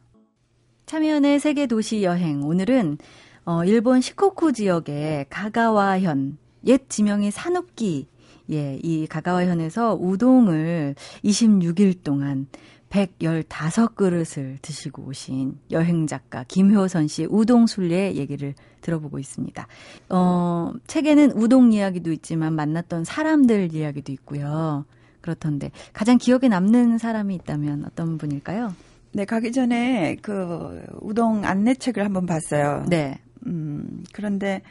[0.93, 2.45] 참여연의 세계 도시 여행.
[2.45, 2.99] 오늘은
[3.47, 8.09] 어, 일본 시코쿠 지역의 가가와현 옛 지명이 산업기
[8.51, 12.47] 예, 이 가가와현에서 우동을 26일 동안
[12.91, 19.67] 115그릇을 드시고 오신 여행 작가 김효선 씨의 우동 순례 얘기를 들어보고 있습니다.
[20.11, 24.85] 어, 책에는 우동 이야기도 있지만 만났던 사람들 이야기도 있고요.
[25.23, 28.75] 그렇던데 가장 기억에 남는 사람이 있다면 어떤 분일까요?
[29.13, 32.85] 네, 가기 전에 그 우동 안내책을 한번 봤어요.
[32.89, 33.19] 네.
[33.47, 34.63] 음, 그런데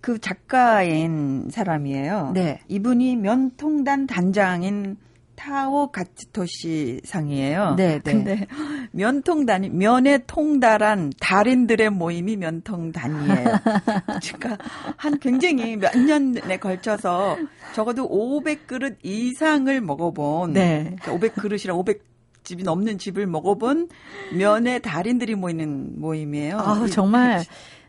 [0.00, 2.32] 그 작가인 사람이에요.
[2.34, 2.60] 네.
[2.68, 4.96] 이분이 면통단 단장인
[5.36, 7.74] 타오 가츠토시 상이에요.
[7.76, 8.12] 네, 네.
[8.12, 8.46] 근데
[8.92, 13.44] 면통단이 면에 통달한 달인들의 모임이 면통단이에요.
[14.22, 14.58] 그러니까
[14.96, 17.38] 한 굉장히 몇 년에 걸쳐서
[17.74, 20.96] 적어도 500그릇 이상을 먹어본 네.
[21.00, 22.13] 500그릇이랑 500
[22.44, 23.88] 집이 넘는 집을 먹어본
[24.36, 26.58] 면의 달인들이 모이는 모임이에요.
[26.58, 27.42] 아, 정말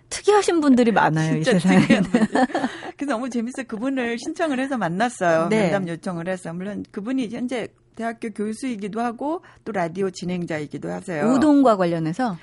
[0.09, 1.85] 특이하신 분들이 많아요, 이 세상에.
[1.85, 3.65] 그래서 너무 재밌어요.
[3.67, 5.49] 그분을 신청을 해서 만났어요.
[5.49, 5.63] 네.
[5.63, 6.53] 면담 요청을 해서.
[6.53, 11.25] 물론 그분이 현재 대학교 교수이기도 하고 또 라디오 진행자이기도 하세요.
[11.25, 12.37] 우동과 관련해서?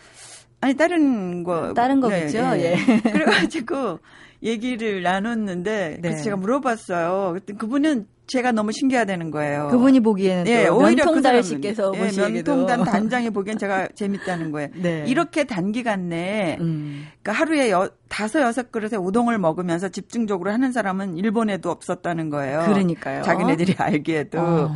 [0.61, 1.73] 아니, 다른 거.
[1.75, 2.87] 다른 거겠죠, 네, 네.
[2.89, 3.11] 예.
[3.11, 3.99] 그래가지고
[4.43, 6.23] 얘기를 나눴는데, 그래서 네.
[6.23, 7.39] 제가 물어봤어요.
[7.59, 9.69] 그분은 제가 너무 신기하다는 거예요.
[9.69, 14.69] 그분이 보기에는 예, 오히려 그 씨께서 예, 면통단 단장이 보기엔 제가 재밌다는 거예요.
[14.77, 15.05] 네.
[15.07, 17.07] 이렇게 단기간 내에 음.
[17.23, 22.61] 그러니까 하루에 여, 다섯 여섯 그릇의 우동을 먹으면서 집중적으로 하는 사람은 일본에도 없었다는 거예요.
[22.67, 23.23] 그러니까요.
[23.23, 24.39] 자기네들이 알기에도.
[24.41, 24.73] 어.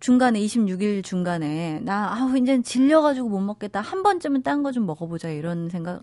[0.00, 5.30] 중간에 26일 중간에 나 아우 이제 질려가지고 못 먹겠다 한 번쯤은 딴 거 좀 먹어보자
[5.30, 6.00] 이런 생각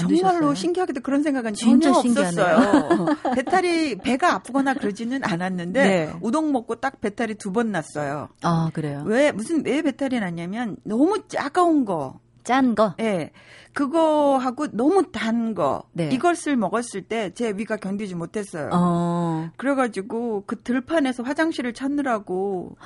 [0.00, 0.54] 정말로 드셨어요?
[0.54, 3.06] 신기하게도 그런 생각은 전혀 없었어요.
[3.34, 6.12] 배탈이 배가 아프거나 그러지는 않았는데 네.
[6.20, 8.28] 우동 먹고 딱 배탈이 두 번 났어요.
[8.42, 9.02] 아 그래요?
[9.06, 12.18] 왜 무슨 왜 배탈이 났냐면 너무 짜가운 거.
[12.42, 12.94] 짠 거?
[12.98, 13.02] 예.
[13.02, 13.32] 네.
[13.72, 15.84] 그거하고 너무 단 거.
[15.92, 16.08] 네.
[16.10, 18.70] 이것을 먹었을 때 제 위가 견디지 못했어요.
[18.72, 19.50] 어.
[19.56, 22.76] 그래가지고 그 들판에서 화장실을 찾느라고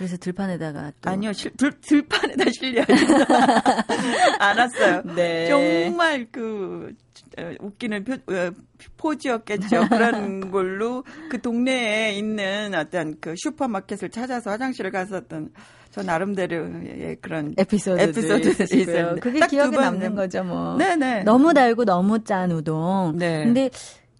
[0.00, 1.10] 그래서 들판에다가 또.
[1.10, 2.92] 아니요, 실, 들, 들판에다 실려야지.
[4.40, 5.02] 알았어요.
[5.14, 5.46] 네.
[5.46, 6.94] 정말 그
[7.38, 8.50] 어, 웃기는 표, 어,
[8.96, 9.88] 포즈였겠죠.
[9.90, 15.50] 그런 걸로 그 동네에 있는 어떤 그 슈퍼마켓을 찾아서 화장실을 갔었던
[15.90, 19.16] 저 나름대로의 그런 에피소드들이 있어요.
[19.20, 20.78] 그게 기억에 남는 거죠, 뭐.
[20.78, 21.24] 네네.
[21.24, 23.18] 너무 달고 너무 짠 우동.
[23.18, 23.44] 네.
[23.44, 23.68] 근데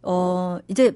[0.02, 0.92] 어 이제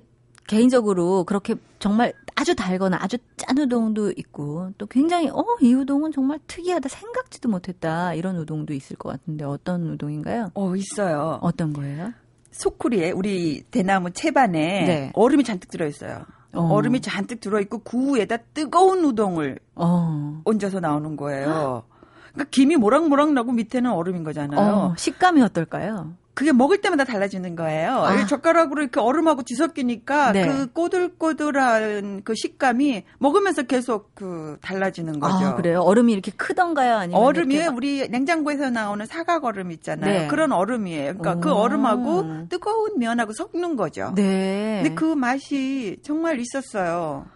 [0.47, 6.39] 개인적으로 그렇게 정말 아주 달거나 아주 짠 우동도 있고 또 굉장히 어 이 우동은 정말
[6.47, 10.51] 특이하다 생각지도 못했다 이런 우동도 있을 것 같은데 어떤 우동인가요?
[10.55, 11.39] 어 있어요.
[11.43, 12.13] 어떤 거예요?
[12.51, 15.13] 소쿠리에 우리 대나무 채반에 네.
[15.15, 16.25] 얼음이 잔뜩 들어 있어요.
[16.53, 16.69] 어.
[16.73, 20.41] 얼음이 잔뜩 들어 있고 그 위에다 뜨거운 우동을 어.
[20.45, 21.85] 얹어서 나오는 거예요.
[22.33, 24.61] 그러니까 김이 모락모락 나고 밑에는 얼음인 거잖아요.
[24.61, 26.15] 어, 식감이 어떨까요?
[26.35, 27.93] 그게 먹을 때마다 달라지는 거예요.
[27.93, 28.27] 아.
[28.27, 30.47] 젓가락으로 이렇게 얼음하고 뒤섞이니까 네.
[30.47, 35.47] 그 꼬들꼬들한 그 식감이 먹으면서 계속 그 달라지는 거죠.
[35.47, 35.81] 아, 그래요?
[35.81, 36.97] 얼음이 이렇게 크던가요?
[36.97, 37.71] 아니면 얼음이 이렇게...
[37.71, 40.21] 우리 냉장고에서 나오는 사각 얼음 있잖아요.
[40.23, 40.27] 네.
[40.27, 41.19] 그런 얼음이에요.
[41.19, 41.55] 그러니까 그 오.
[41.55, 44.13] 그 얼음하고 뜨거운 면하고 섞는 거죠.
[44.17, 44.81] 네.
[44.83, 47.27] 근데 그 맛이 정말 있었어요.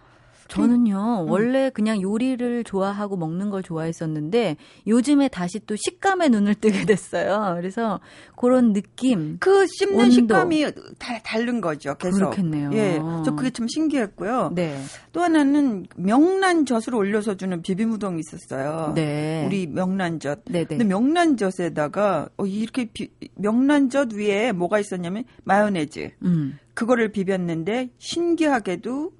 [0.49, 1.29] 저는요, 음.
[1.29, 4.57] 원래 그냥 요리를 좋아하고 먹는 걸 좋아했었는데,
[4.87, 7.53] 요즘에 다시 또 식감에 눈을 뜨게 됐어요.
[7.55, 7.99] 그래서
[8.35, 9.37] 그런 느낌.
[9.39, 10.11] 그 씹는 온도.
[10.11, 10.65] 식감이
[10.97, 12.17] 다, 다른 거죠, 계속.
[12.17, 12.71] 그렇겠네요.
[12.73, 12.99] 예.
[13.23, 14.51] 저 그게 참 신기했고요.
[14.55, 14.81] 네.
[15.13, 18.93] 또 하나는 명란젓을 올려서 주는 비빔우동이 있었어요.
[18.95, 19.45] 네.
[19.45, 20.45] 우리 명란젓.
[20.45, 20.65] 네네.
[20.65, 26.11] 근데 명란젓에다가, 어, 이렇게 비, 명란젓 위에 뭐가 있었냐면, 마요네즈.
[26.23, 26.57] 음.
[26.73, 29.11] 그거를 비볐는데, 신기하게도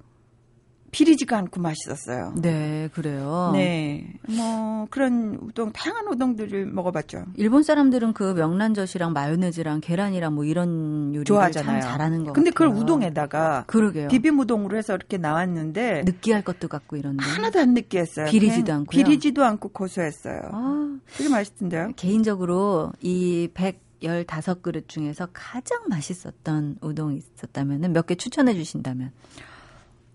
[0.90, 2.34] 비리지가 않고 맛있었어요.
[2.40, 3.50] 네, 그래요.
[3.52, 4.12] 네.
[4.28, 7.24] 뭐 그런 우동 다양한 우동들을 먹어봤죠.
[7.36, 11.80] 일본 사람들은 그 명란젓이랑 마요네즈랑 계란이랑 뭐 이런 요리를 좋아하잖아요.
[11.80, 12.70] 참 잘하는 거 근데 같아요.
[12.70, 14.08] 그걸 우동에다가 그러게요.
[14.08, 18.26] 비빔 우동으로 해서 이렇게 나왔는데 느끼할 것도 같고 이런데 하나도 안 느끼했어요.
[18.26, 20.40] 비리지도 않고 비리지도 않고 고소했어요.
[20.52, 21.92] 아, 되게 맛있던데요.
[21.96, 29.12] 개인적으로 이 115그릇 중에서 가장 맛있었던 우동이 있었다면 몇 개 추천해 주신다면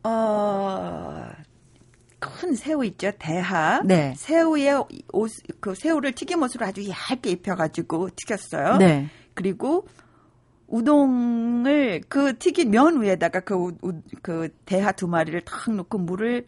[0.06, 1.28] 어,
[2.20, 3.82] 큰 새우 있죠, 대하.
[3.84, 4.14] 네.
[4.16, 4.72] 새우에
[5.12, 8.78] 옷, 그 새우를 튀김옷으로 아주 얇게 입혀가지고 튀겼어요.
[8.78, 9.10] 네.
[9.34, 9.88] 그리고
[10.68, 13.74] 우동을 그 튀긴 면 위에다가 그, 우,
[14.22, 16.46] 그 대하 두 마리를 탁 넣고 물을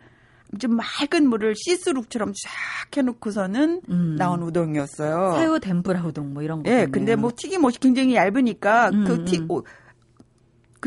[0.59, 4.15] 좀 맑은 물을 시스룩처럼 쫙 해놓고서는 음.
[4.17, 5.35] 나온 우동이었어요.
[5.37, 6.69] 새우 덴뿌라 우동 뭐 이런 거.
[6.71, 9.47] 예, 근데 뭐 튀김옷이 굉장히 얇으니까 음, 그 튀, 음.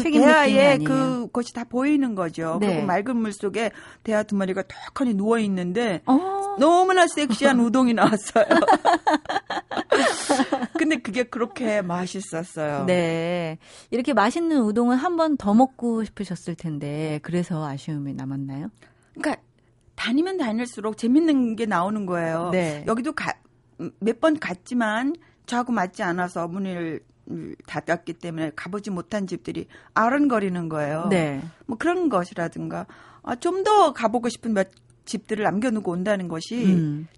[0.02, 2.58] 그 대하에 그것이 다 보이는 거죠.
[2.60, 2.66] 네.
[2.68, 3.70] 그리고 맑은 물 속에
[4.02, 6.56] 대하 두 마리가 턱하니 누워 있는데 어.
[6.58, 8.44] 너무나 섹시한 우동이 나왔어요.
[10.78, 12.84] 근데 그게 그렇게 맛있었어요.
[12.86, 13.58] 네.
[13.90, 18.68] 이렇게 맛있는 우동은 한번 더 먹고 싶으셨을 텐데 그래서 아쉬움이 남았나요?
[19.14, 19.42] 그러니까
[19.94, 22.50] 다니면 다닐수록 재밌는 게 나오는 거예요.
[22.52, 22.84] 네.
[22.86, 23.12] 여기도
[24.00, 25.14] 몇 번 갔지만
[25.46, 27.00] 저하고 맞지 않아서 문을
[27.66, 31.06] 닫았기 때문에 가보지 못한 집들이 아른거리는 거예요.
[31.10, 31.40] 네.
[31.66, 32.86] 뭐 그런 것이라든가
[33.22, 34.68] 아, 좀 더 가보고 싶은 몇
[35.04, 37.08] 집들을 남겨놓고 온다는 것이 음.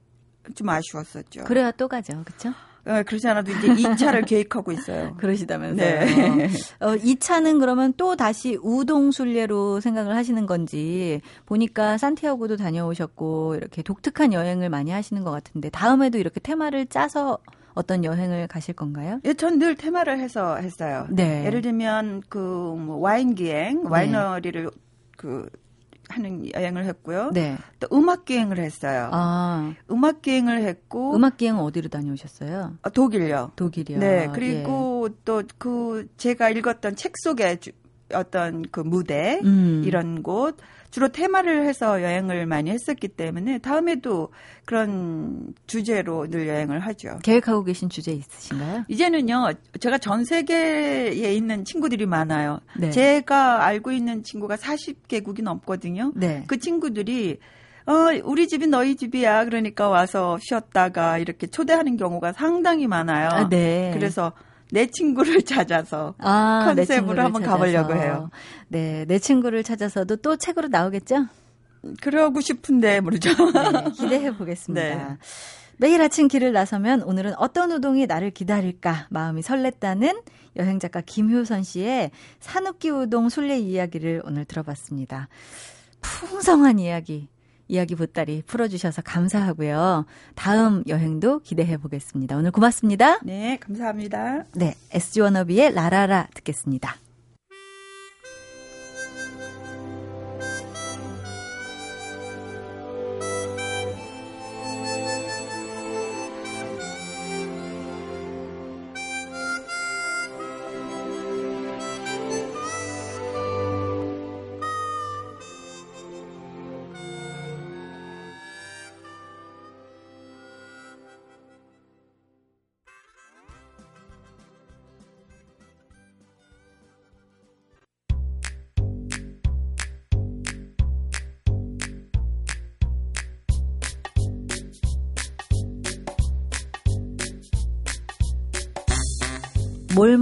[0.55, 1.45] 좀 아쉬웠었죠.
[1.45, 2.53] 그래야 또 가죠, 그렇죠?
[2.85, 5.15] 어, 그러지 않아도 이제 2차를 계획하고 있어요.
[5.19, 6.05] 그러시다면서요.
[6.37, 6.49] 네.
[6.81, 14.33] 어, 2차는 그러면 또 다시 우동 순례로 생각을 하시는 건지 보니까 산티아고도 다녀오셨고 이렇게 독특한
[14.33, 17.39] 여행을 많이 하시는 것 같은데 다음에도 이렇게 테마를 짜서
[17.75, 19.21] 어떤 여행을 가실 건가요?
[19.25, 21.07] 예, 전 늘 테마를 해서 했어요.
[21.11, 21.45] 네.
[21.47, 23.89] 예를 들면 그 뭐 와인 기행, 네.
[23.89, 24.71] 와이너리를
[25.17, 25.49] 그
[26.09, 27.31] 하는 여행을 했고요.
[27.33, 27.57] 네.
[27.81, 29.09] 또 음악 기행을 했어요.
[29.13, 29.73] 아.
[29.91, 32.77] 음악 기행을 했고 음악 기행은 어디로 다녀오셨어요?
[32.83, 33.53] 아, 독일요.
[33.57, 33.99] 독일이요.
[33.99, 34.29] 네.
[34.35, 35.15] 그리고 예.
[35.25, 37.59] 또그 제가 읽었던 책 속에
[38.15, 39.83] 어떤 그 무대 음.
[39.87, 40.57] 이런 곳
[40.93, 44.29] 주로 테마를 해서 여행을 많이 했었기 때문에 다음에도
[44.67, 47.19] 그런 주제로 늘 여행을 하죠.
[47.23, 48.85] 계획하고 계신 주제 있으신가요?
[48.89, 52.61] 이제는요, 제가 전 세계에 있는 친구들이 많아요.
[52.77, 52.91] 네.
[52.91, 56.13] 제가 알고 있는 친구가 40개국이 넘거든요.
[56.15, 56.45] 네.
[56.47, 57.39] 그 친구들이
[57.87, 57.93] 어,
[58.25, 59.47] 우리 집이 너희 집이야.
[59.47, 63.29] 그러니까 와서 쉬었다가 이렇게 초대하는 경우가 상당히 많아요.
[63.31, 63.93] 아, 네.
[63.95, 64.33] 그래서
[64.73, 67.59] 내 친구를 찾아서 아, 컨셉으로 한번 찾아서.
[67.59, 68.31] 가보려고 해요.
[68.69, 71.27] 네, 내 친구를 찾아서도 또 책으로 나오겠죠?
[72.01, 73.31] 그러고 싶은데 모르죠.
[73.31, 74.83] 네, 기대해 보겠습니다.
[74.97, 75.17] 네.
[75.77, 80.23] 매일 아침 길을 나서면 오늘은 어떤 우동이 나를 기다릴까 마음이 설렜다는
[80.57, 85.29] 여행 작가 김효선 씨의 산욱기 우동 순례 이야기를 오늘 들어봤습니다.
[86.01, 87.29] 풍성한 이야기
[87.69, 90.07] 이야기 보따리 풀어주셔서 감사하고요.
[90.35, 92.37] 다음 여행도 기대해 보겠습니다.
[92.37, 93.19] 오늘 고맙습니다.
[93.23, 94.45] 네, 감사합니다.
[94.55, 96.97] 네, SG 워너비의 라라라 듣겠습니다.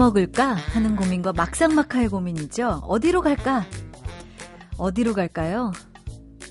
[0.00, 2.80] 먹을까 하는 고민과 막상막하의 고민이죠.
[2.84, 3.66] 어디로 갈까?
[4.78, 5.72] 어디로 갈까요?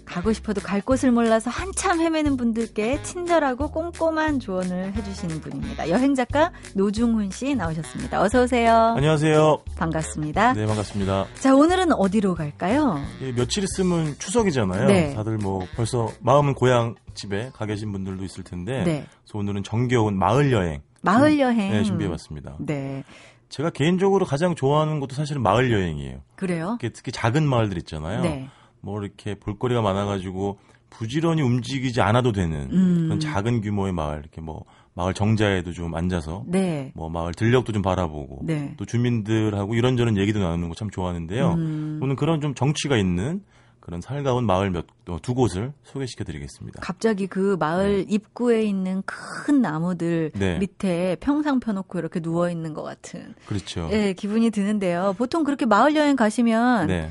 [0.06, 5.90] 가고 싶어도 갈 곳을 몰라서 한참 헤매는 분들께 친절하고 꼼꼼한 조언을 해주시는 분입니다.
[5.90, 8.22] 여행 작가 노중훈 씨 나오셨습니다.
[8.22, 8.94] 어서 오세요.
[8.96, 9.64] 안녕하세요.
[9.78, 10.54] 반갑습니다.
[10.54, 11.26] 네, 반갑습니다.
[11.40, 13.00] 자, 오늘은 어디로 갈까요?
[13.22, 14.88] 예, 며칠 있으면 추석이잖아요.
[14.88, 15.14] 네.
[15.16, 19.06] 다들 뭐 벌써 마음은 고향 집에 가 계신 분들도 있을 텐데, 네.
[19.24, 21.72] 그래서 오늘은 정겨운 마을 여행 마을 여행.
[21.72, 22.58] 네, 준비해봤습니다.
[22.60, 23.04] 네.
[23.50, 26.22] 제가 개인적으로 가장 좋아하는 것도 사실은 마을 여행이에요.
[26.36, 26.78] 그래요?
[26.80, 28.22] 특히 작은 마을들 있잖아요.
[28.22, 28.48] 네.
[28.82, 30.60] 뭐 이렇게 볼거리가 많아가지고
[30.90, 33.04] 부지런히 움직이지 않아도 되는 음.
[33.06, 36.92] 그런 작은 규모의 마을 이렇게 뭐 마을 정자에도 좀 앉아서 네.
[36.96, 38.74] 뭐 마을 들녘도 좀 바라보고 네.
[38.78, 41.54] 또 주민들하고 이런저런 얘기도 나누는 거 참 좋아하는데요.
[41.54, 42.00] 음.
[42.02, 43.42] 오늘 그런 좀 정취가 있는
[43.90, 44.86] 그런 살가운 마을 몇
[45.24, 46.82] 두 곳을 소개시켜 드리겠습니다.
[46.84, 48.14] 갑자기 그 마을 네.
[48.14, 50.60] 입구에 있는 큰 나무들 네.
[50.60, 53.88] 밑에 평상 펴놓고 이렇게 누워 있는 것 같은 그렇죠.
[53.90, 55.16] 네, 기분이 드는데요.
[55.18, 57.10] 보통 그렇게 마을 여행 가시면 네.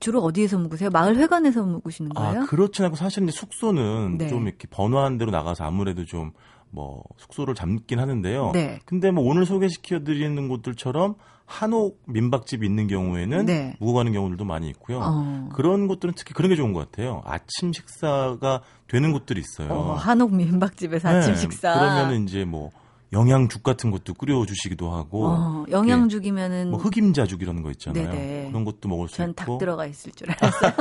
[0.00, 0.88] 주로 어디에서 묵으세요?
[0.88, 2.42] 마을 회관에서 묵으시는 아, 거예요?
[2.42, 4.28] 아, 그렇진 않고 사실 이제 숙소는 네.
[4.28, 6.32] 좀 이렇게 번화한 데로 나가서 아무래도 좀
[6.70, 8.50] 뭐 숙소를 잡긴 하는데요.
[8.52, 8.80] 네.
[8.84, 11.14] 근데 뭐 오늘 소개시켜 드리는 곳들처럼
[11.46, 13.76] 한옥 민박집 있는 경우에는 네.
[13.78, 15.00] 묵어 가는 경우들도 많이 있고요.
[15.02, 15.48] 어.
[15.54, 17.22] 그런 곳들은 특히 그런 게 좋은 것 같아요.
[17.24, 19.72] 아침 식사가 되는 곳들이 있어요.
[19.72, 21.40] 어, 한옥 민박집에서 아침 네.
[21.40, 21.72] 식사.
[21.74, 22.70] 그러면은 이제 뭐
[23.12, 25.28] 영양죽 같은 것도 끓여주시기도 하고.
[25.28, 26.70] 어, 영양죽이면은.
[26.70, 28.10] 뭐 흑임자죽 이런 거 있잖아요.
[28.10, 28.48] 네네.
[28.50, 29.32] 그런 것도 먹을 수 있고.
[29.32, 30.72] 전 닭 들어가 있을 줄 알았어요.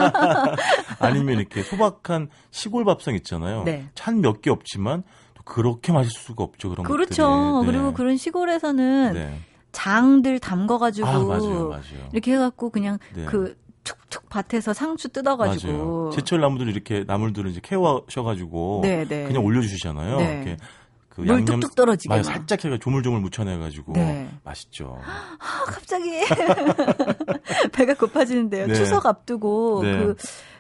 [1.00, 3.64] 아니면 이렇게 소박한 시골 밥상 있잖아요.
[3.64, 3.86] 네.
[3.94, 5.04] 찬몇 개 없지만
[5.36, 6.70] 또 그렇게 맛있을 수가 없죠.
[6.72, 7.24] 그런 그렇죠.
[7.28, 7.72] 것들이.
[7.72, 7.78] 네.
[7.78, 9.40] 그리고 그런 시골에서는 네.
[9.76, 12.10] 장들 담가가지고 아, 맞아요, 맞아요.
[12.14, 13.26] 이렇게 해갖고 그냥 네.
[13.26, 16.10] 그 툭툭 밭에서 상추 뜯어가지고 맞아요.
[16.14, 19.26] 제철 나무들 이렇게 나물들을 이제 캐와셔가지고 네, 네.
[19.26, 20.18] 그냥 올려주시잖아요.
[20.18, 20.34] 네.
[20.34, 20.58] 이렇게
[21.10, 24.30] 그 양념 뚝뚝 떨어지게 맞아, 살짝 해가 조물조물 묻혀내가지고 네.
[24.46, 24.98] 맛있죠.
[25.04, 26.22] 아, 갑자기
[27.74, 28.68] 배가 고파지는데요.
[28.68, 28.74] 네.
[28.74, 29.98] 추석 앞두고 네.
[29.98, 30.16] 그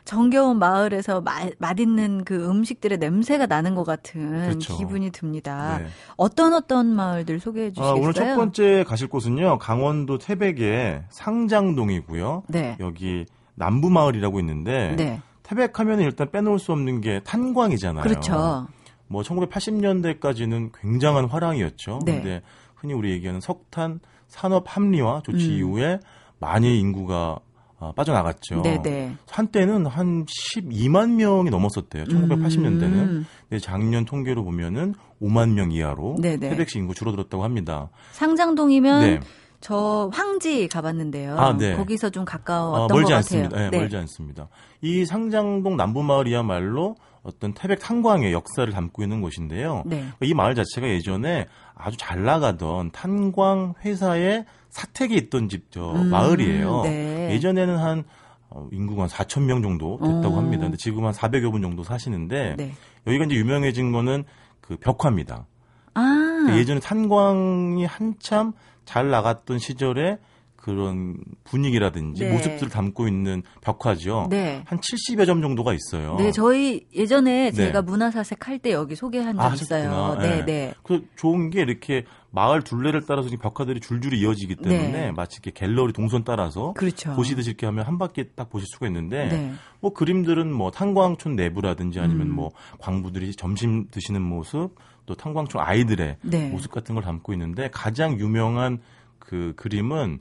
[0.06, 4.78] 정겨운 마을에서 마, 맛있는 그 음식들의 냄새가 나는 것 같은 그렇죠.
[4.78, 5.80] 기분이 듭니다.
[5.80, 5.88] 네.
[6.16, 7.92] 어떤 어떤 마을들 소개해 주시겠어요?
[7.92, 9.58] 아, 오늘 첫 번째 가실 곳은요.
[9.58, 12.44] 강원도 태백의 상장동이고요.
[12.48, 12.78] 네.
[12.80, 15.22] 여기 남부 마을이라고 있는데 네.
[15.42, 18.04] 태백 하면 일단 빼놓을 수 없는 게 탄광이잖아요.
[18.04, 18.68] 그렇죠.
[19.08, 22.00] 뭐 1980년대까지는 굉장한 화랑이었죠.
[22.06, 22.16] 네.
[22.16, 22.42] 근데
[22.76, 25.58] 흔히 우리 얘기하는 석탄 산업 합리화 조치 음.
[25.58, 26.00] 이후에
[26.40, 27.40] 많이 인구가
[27.86, 28.64] 어, 빠져나갔죠.
[28.64, 29.16] 네네.
[29.30, 32.06] 한때는 한 12만 명이 넘었었대요.
[32.06, 32.82] 1980년대는.
[32.82, 33.26] 음.
[33.48, 36.50] 근데 작년 통계로 보면은 5만 명 이하로 네네.
[36.50, 37.90] 태백시 인구 줄어들었다고 합니다.
[38.14, 39.20] 상장동이면 네.
[39.62, 41.38] 저 황지 가봤는데요.
[41.38, 41.76] 아, 네.
[41.76, 43.50] 거기서 좀 가까웠던 어, 멀지 것 않습니다.
[43.50, 43.70] 같아요.
[43.70, 43.78] 네, 네.
[43.80, 44.50] 멀지 않습니다.
[44.82, 49.84] 이 상장동 남부마을이야말로 어떤 태백 탄광의 역사를 담고 있는 곳인데요.
[49.86, 50.06] 네.
[50.22, 56.82] 이 마을 자체가 예전에 아주 잘 나가던 탄광 회사의 사택이 있던 집, 저 음, 마을이에요.
[56.84, 57.32] 네.
[57.32, 58.04] 예전에는 한
[58.50, 60.38] 어, 인구가 한 4천 명 정도 됐다고 어.
[60.38, 60.64] 합니다.
[60.64, 62.74] 근데 지금 한 400여 분 정도 사시는데 네.
[63.06, 64.24] 여기가 이제 유명해진 거는
[64.62, 65.46] 그 벽화입니다.
[65.94, 66.48] 아.
[66.52, 68.54] 예전에 탄광이 한참
[68.86, 70.18] 잘 나갔던 시절에
[70.66, 72.32] 그런 분위기라든지 네.
[72.32, 74.30] 모습들을 담고 있는 벽화죠.
[74.32, 74.64] 네.
[74.66, 76.16] 한 70여 점 정도가 있어요.
[76.18, 77.52] 네, 저희 예전에 네.
[77.52, 80.16] 제가 문화사색 할 때 여기 소개한 적 아, 있어요.
[80.20, 80.74] 네, 네, 네.
[80.82, 85.12] 그 좋은 게 이렇게 마을 둘레를 따라서 벽화들이 줄줄이 이어지기 때문에 네.
[85.12, 87.14] 마치 이렇게 갤러리 동선 따라서 그렇죠.
[87.14, 89.54] 보시듯이 이렇게 하면 한 바퀴 딱 보실 수가 있는데 네.
[89.82, 92.34] 뭐 그림들은 뭐 탄광촌 내부라든지 아니면 음.
[92.34, 94.72] 뭐 광부들이 점심 드시는 모습
[95.06, 96.18] 또 탄광촌 아이들의
[96.50, 98.80] 모습 같은 걸 담고 있는데 가장 유명한
[99.20, 100.20] 그 그림은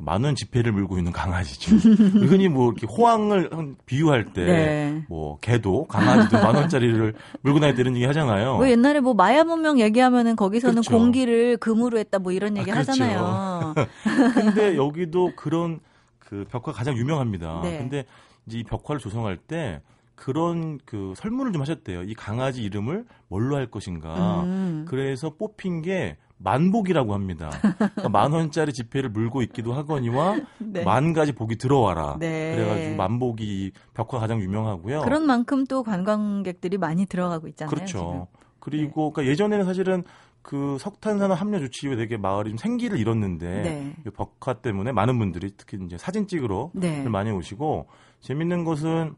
[0.00, 1.76] 만원 지폐를 물고 있는 강아지죠.
[2.26, 3.50] 흔히 뭐 이렇게 호황을
[3.86, 5.04] 비유할 때, 네.
[5.08, 8.56] 뭐 개도 강아지도 만 원짜리를 물고 다니는 이런 얘기 하잖아요.
[8.56, 10.90] 뭐 옛날에 뭐 마야 문명 얘기하면은 거기서는 그렇죠.
[10.90, 12.92] 공기를 금으로 했다 뭐 이런 얘기 아, 그렇죠.
[12.92, 13.74] 하잖아요.
[14.34, 15.80] 근데 여기도 그런
[16.18, 17.60] 그 벽화 가장 유명합니다.
[17.62, 17.78] 네.
[17.78, 18.04] 근데
[18.46, 19.80] 이제 이 벽화를 조성할 때
[20.14, 22.02] 그런 그 설문을 좀 하셨대요.
[22.02, 24.42] 이 강아지 이름을 뭘로 할 것인가.
[24.42, 24.84] 음.
[24.88, 27.50] 그래서 뽑힌 게 만복이라고 합니다.
[27.60, 30.84] 그러니까 만 원짜리 지폐를 물고 있기도 하거니와 네.
[30.84, 32.16] 만 가지 복이 들어와라.
[32.18, 32.54] 네.
[32.56, 35.02] 그래가지고 만복이 벽화 가장 유명하고요.
[35.02, 37.70] 그런 만큼 또 관광객들이 많이 들어가고 있잖아요.
[37.70, 37.98] 그렇죠.
[37.98, 38.24] 지금.
[38.58, 39.12] 그리고 네.
[39.14, 40.04] 그러니까 예전에는 사실은
[40.42, 43.96] 그 석탄산업 합류 조치 이후에 되게 마을이 좀 생기를 잃었는데 네.
[44.06, 47.02] 이 벽화 때문에 많은 분들이 특히 이제 사진 찍으러 네.
[47.08, 47.88] 많이 오시고
[48.20, 49.14] 재밌는 것은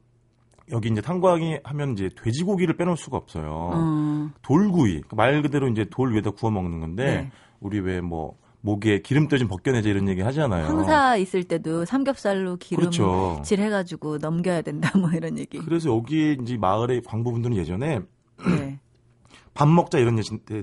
[0.70, 3.70] 여기 이제 탄광이 하면 이제 돼지고기를 빼놓을 수가 없어요.
[3.74, 4.30] 어.
[4.42, 7.30] 돌구이 그말 그대로 이제 돌 위에다 구워 먹는 건데 네.
[7.60, 10.66] 우리 왜뭐 목에 기름 떠진 벗겨내자 이런 얘기 하잖아요.
[10.66, 13.42] 황사 있을 때도 삼겹살로 기름 그렇죠.
[13.44, 15.58] 칠해가지고 넘겨야 된다 뭐 이런 얘기.
[15.58, 18.00] 그래서 여기 이제 마을의 광부분들은 예전에
[18.46, 18.78] 네.
[19.54, 20.18] 밥 먹자 이런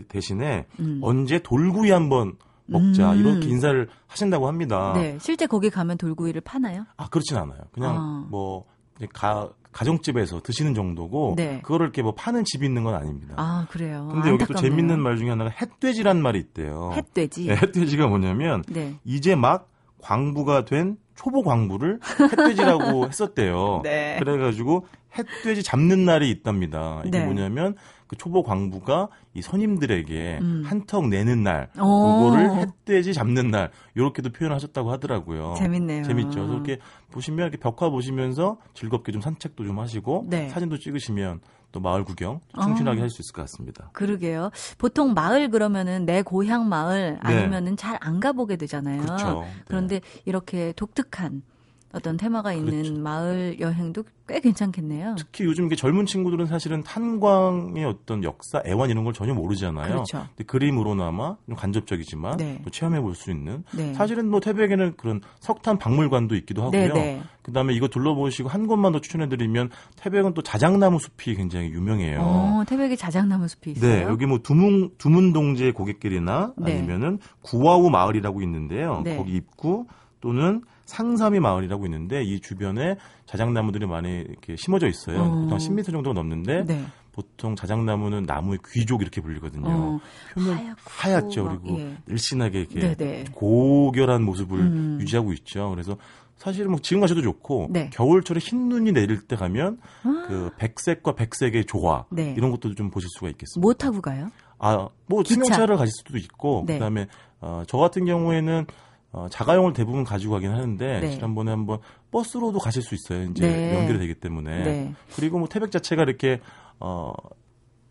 [0.08, 1.00] 대신에 음.
[1.04, 3.20] 언제 돌구이 한번 먹자 음.
[3.20, 4.94] 이렇게 인사를 하신다고 합니다.
[4.96, 6.86] 네, 실제 거기 가면 돌구이를 파나요?
[6.98, 7.60] 아 그렇진 않아요.
[7.72, 8.28] 그냥 아.
[8.30, 8.66] 뭐
[9.14, 11.60] 가, 가정집에서 드시는 정도고 네.
[11.62, 13.36] 그거를 이렇게 뭐 파는 집이 있는 건 아닙니다.
[13.38, 14.10] 아 그래요.
[14.12, 16.92] 근데 여기 또 재밌는 말 중에 하나가 햇돼지란 말이 있대요.
[16.96, 17.46] 햇돼지.
[17.46, 18.96] 네, 햇돼지가 뭐냐면 네.
[19.06, 19.70] 이제 막
[20.02, 22.00] 광부가 된 초보 광부를
[22.32, 23.82] 햇돼지라고 했었대요.
[23.84, 24.16] 네.
[24.20, 24.86] 그래가지고
[25.18, 27.02] 햇돼지 잡는 날이 있답니다.
[27.06, 27.26] 이게 네.
[27.26, 27.76] 뭐냐면
[28.08, 30.64] 그 초보 광부가 이 선임들에게 음.
[30.66, 35.56] 한턱 내는 날, 그거를 햇돼지 잡는 날, 요렇게도 표현하셨다고 하더라고요.
[35.58, 36.04] 재밌네요.
[36.04, 36.48] 재밌죠.
[36.48, 36.78] 그렇게
[37.12, 40.48] 보시면 이렇게 벽화 보시면서 즐겁게 좀 산책도 좀 하시고 네.
[40.50, 43.02] 사진도 찍으시면 또 마을 구경 충실하게 어.
[43.04, 43.90] 할수 있을 것 같습니다.
[43.94, 44.52] 그러게요.
[44.78, 47.20] 보통 마을 그러면은 내 고향 마을 네.
[47.22, 47.76] 아니면은 네.
[47.76, 49.02] 잘안 가보게 되잖아요.
[49.02, 49.46] 그렇죠.
[49.66, 50.22] 그런데 네.
[50.26, 51.44] 이렇게 독특한
[51.92, 53.02] 어떤 테마가 있는 그렇죠.
[53.02, 55.16] 마을 여행도 꽤 괜찮겠네요.
[55.18, 59.88] 특히 요즘 이게 젊은 친구들은 사실은 탄광의 어떤 역사, 애완 이런 걸 전혀 모르잖아요.
[59.92, 60.28] 그렇죠.
[60.36, 62.62] 근데 그림으로나마 좀 간접적이지만 네.
[62.64, 63.94] 또 체험해 볼 수 있는 네.
[63.96, 66.94] 사실은 뭐 태백에는 그런 석탄 박물관도 있기도 하고요.
[66.94, 67.22] 네, 네.
[67.42, 72.20] 그다음에 이거 둘러보시고 한 곳만 더 추천해 드리면 태백은 또 자작나무 숲이 굉장히 유명해요.
[72.22, 73.92] 어, 태백에 자작나무 숲이 있어요.
[73.92, 76.78] 네, 여기 뭐 두문 두문동제 고갯길이나 네.
[76.78, 79.02] 아니면은 구와우 마을이라고 있는데요.
[79.04, 79.18] 네.
[79.18, 79.88] 거기 입구
[80.22, 85.22] 또는 상삼이 마을이라고 있는데 이 주변에 자작나무들이 많이 이렇게 심어져 있어요.
[85.22, 85.42] 어.
[85.42, 86.84] 보통 10m 정도가 넘는데 네.
[87.12, 89.68] 보통 자작나무는 나무의 귀족 이렇게 불리거든요.
[89.70, 90.00] 어.
[90.34, 91.96] 표면 하얗고, 죠 그리고 예.
[92.08, 92.96] 늘씬하게 이렇게 네네.
[92.96, 93.26] 네.
[93.32, 94.98] 고결한 모습을 음.
[95.00, 95.70] 유지하고 있죠.
[95.70, 95.96] 그래서
[96.38, 97.90] 사실 뭐 지금 가셔도 좋고 네.
[97.92, 100.26] 겨울철에 흰 눈이 내릴 때 가면 아.
[100.28, 102.34] 그 백색과 백색의 조화 네.
[102.36, 103.62] 이런 것도 좀 보실 수가 있겠습니다.
[103.62, 104.30] 뭐 타고 가요?
[104.58, 106.74] 아, 뭐 승용차를 가실 수도 있고 네.
[106.74, 107.08] 그다음에
[107.42, 108.66] 어, 저 같은 경우에는
[109.12, 111.10] 어, 자가용을 대부분 가지고 가긴 하는데 네.
[111.12, 111.80] 지난번에 한번
[112.12, 113.24] 버스로도 가실 수 있어요.
[113.24, 113.76] 이제 네.
[113.76, 114.94] 연결이 되기 때문에 네.
[115.16, 116.40] 그리고 뭐 태백 자체가 이렇게
[116.80, 117.12] 어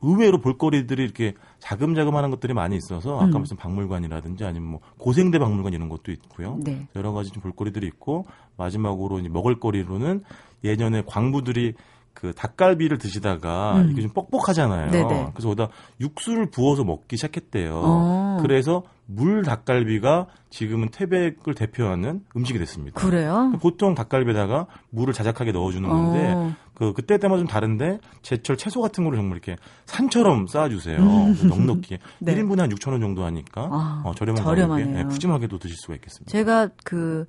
[0.01, 3.41] 의외로 볼거리들이 이렇게 자금자금하는 것들이 많이 있어서 아까 음.
[3.41, 6.59] 무슨 박물관이라든지 아니면 뭐 고생대 박물관 이런 것도 있고요.
[6.62, 6.87] 네.
[6.95, 10.23] 여러 가지 좀 볼거리들이 있고 마지막으로 이제 먹을거리로는
[10.62, 11.75] 예전에 광부들이
[12.14, 13.91] 그 닭갈비를 드시다가 음.
[13.91, 14.91] 이게 좀 뻑뻑하잖아요.
[14.91, 15.31] 네네.
[15.35, 15.69] 그래서 거기다
[16.01, 17.73] 육수를 부어서 먹기 시작했대요.
[17.75, 18.39] 어.
[18.41, 23.00] 그래서 물 닭갈비가 지금은 태백을 대표하는 음식이 됐습니다.
[23.00, 23.54] 그래요?
[23.61, 26.54] 보통 닭갈비에다가 물을 자작하게 넣어주는 건데 어.
[26.74, 29.56] 그 그때 때마다 좀 다른데 제철 채소 같은 거를 정말 이렇게
[29.86, 30.98] 산처럼 쌓아주세요.
[30.98, 31.48] 음.
[31.48, 32.34] 넉넉히 네.
[32.34, 36.30] 1인분에 한 6천 원 정도 하니까 아, 어, 저렴한 가격에 네, 푸짐하게도 드실 수가 있겠습니다.
[36.30, 37.24] 제가 그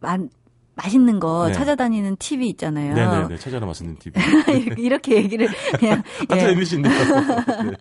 [0.00, 0.30] 만,
[0.74, 1.52] 맛있는 거 네.
[1.52, 2.94] 찾아다니는 TV 있잖아요.
[2.94, 3.28] 네네네.
[3.28, 4.22] 네, 찾아라 맛있는 TV.
[4.82, 5.48] 이렇게 얘기를
[5.78, 6.02] 그냥.
[6.28, 6.52] 같은 예.
[6.52, 6.94] MBC인데요.
[7.70, 7.76] 네.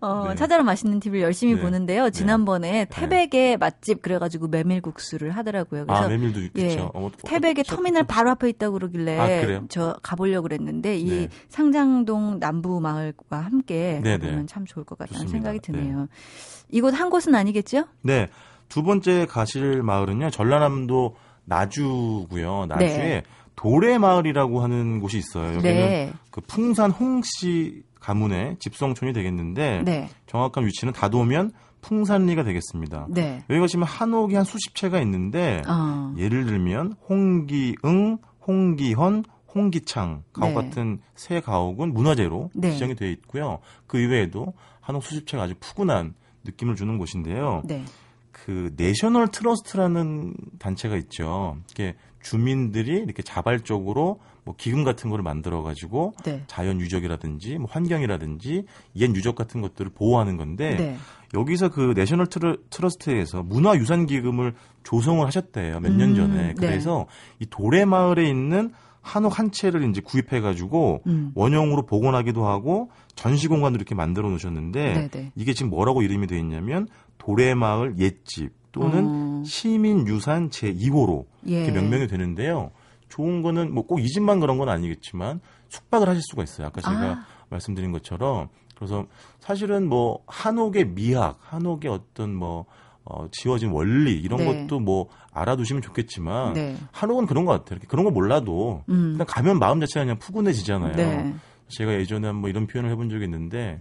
[0.00, 0.34] 어, 네.
[0.34, 1.60] 찾아라 맛있는 TV를 열심히 네.
[1.60, 2.04] 보는데요.
[2.04, 2.10] 네.
[2.10, 2.86] 지난번에 네.
[2.88, 5.84] 태백의 맛집 그래가지고 메밀국수를 하더라고요.
[5.86, 6.60] 그래서 아, 메밀도 있죠.
[6.60, 12.38] 예, 어, 태백의 어, 터미널 바로 앞에 있다고 그러길래 아, 저 가보려고 그랬는데 이 상장동
[12.40, 15.50] 남부 마을과 함께 가보면 참 좋을 것 같다는 좋습니다.
[15.52, 16.08] 생각이 드네요.
[16.70, 17.84] 이곳 한 곳은 아니겠죠?
[18.02, 18.28] 네.
[18.68, 20.30] 두 번째 가실 마을은요.
[20.30, 22.66] 전라남도 나주고요.
[22.66, 23.22] 나주에 네.
[23.56, 25.54] 도래마을이라고 하는 곳이 있어요.
[25.54, 26.12] 여기는 네.
[26.30, 30.08] 그 풍산 홍씨 가문의 집성촌이 되겠는데 네.
[30.26, 33.06] 정확한 위치는 다도면 풍산리가 되겠습니다.
[33.10, 33.44] 네.
[33.48, 36.14] 여기 가시면 한옥이 한 수십 채가 있는데 어.
[36.16, 39.24] 예를 들면 홍기응, 홍기헌,
[39.54, 40.54] 홍기창 가옥 네.
[40.54, 42.72] 같은 세 가옥은 문화재로 네.
[42.72, 43.58] 지정이 되어 있고요.
[43.86, 46.14] 그 이외에도 한옥 수십 채가 아주 푸근한
[46.44, 47.62] 느낌을 주는 곳인데요.
[48.34, 48.44] 네.
[48.44, 51.56] 그 내셔널 트러스트라는 단체가 있죠.
[51.70, 56.42] 이게 주민들이 이렇게 자발적으로 뭐 기금 같은 거를 만들어 가지고 네.
[56.46, 58.64] 자연 유적이라든지 뭐 환경이라든지
[58.96, 60.96] 옛 유적 같은 것들을 보호하는 건데 네.
[61.32, 65.80] 여기서 그 내셔널 트러, 트러스트에서 문화 유산 기금을 조성을 하셨대요.
[65.80, 66.42] 몇년 음, 전에.
[66.48, 66.54] 네.
[66.56, 67.44] 그래서 네.
[67.44, 68.72] 이 도래 마을에 있는
[69.04, 71.30] 한옥 한 채를 이제 구입해 가지고 음.
[71.34, 75.08] 원형으로 복원하기도 하고 전시 공간으로 이렇게 만들어 놓으셨는데 네네.
[75.08, 75.32] 네.
[75.36, 76.88] 이게 지금 뭐라고 이름이 되어 있냐면
[77.24, 79.42] 도래마을 옛집 또는 어.
[79.46, 81.64] 시민유산 제2호로 예.
[81.64, 82.70] 이렇게 명명이 되는데요.
[83.08, 86.66] 좋은 거는 뭐 꼭 이 집만 그런 건 아니겠지만 숙박을 하실 수가 있어요.
[86.66, 87.26] 아까 제가 아.
[87.50, 89.06] 말씀드린 것처럼 그래서
[89.38, 92.64] 사실은 뭐 한옥의 미학, 한옥의 어떤 뭐
[93.04, 94.66] 어, 지어진 원리 이런 네.
[94.66, 96.76] 것도 뭐 알아두시면 좋겠지만 네.
[96.90, 97.78] 한옥은 그런 것 같아요.
[97.86, 99.10] 그런 거 몰라도 음.
[99.12, 100.96] 일단 가면 마음 자체가 그냥 푸근해지잖아요.
[100.96, 101.34] 네.
[101.68, 103.80] 제가 예전에 뭐 이런 표현을 해본 적이 있는데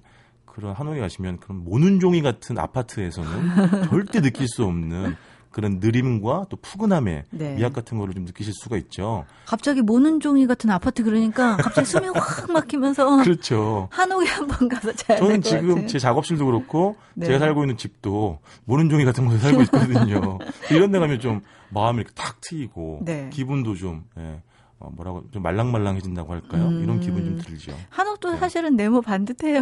[0.54, 3.30] 그런 한옥에 가시면 그런 모는 종이 같은 아파트에서는
[3.90, 5.16] 절대 느낄 수 없는
[5.50, 7.56] 그런 느림과 또 푸근함의 네.
[7.56, 9.26] 미학 같은 거를 좀 느끼실 수가 있죠.
[9.46, 13.88] 갑자기 모는 종이 같은 아파트 그러니까 갑자기 숨이 확 막히면서 그렇죠.
[13.92, 17.28] 한옥에 한번 가서 자야 저는 지금 제 작업실도 그렇고 네.
[17.28, 20.40] 제가 살고 있는 집도 모는 종이 같은 곳에 살고 있거든요.
[20.72, 23.30] 이런 데 가면 좀 마음이 이렇게 탁 트이고 네.
[23.32, 24.42] 기분도 좀 예.
[24.80, 26.68] 어, 뭐라고 좀 말랑말랑해진다고 할까요?
[26.68, 26.84] 음.
[26.84, 27.74] 이런 기분 좀 들죠.
[27.90, 28.38] 한옥도 네.
[28.38, 29.62] 사실은 네모 반듯해요.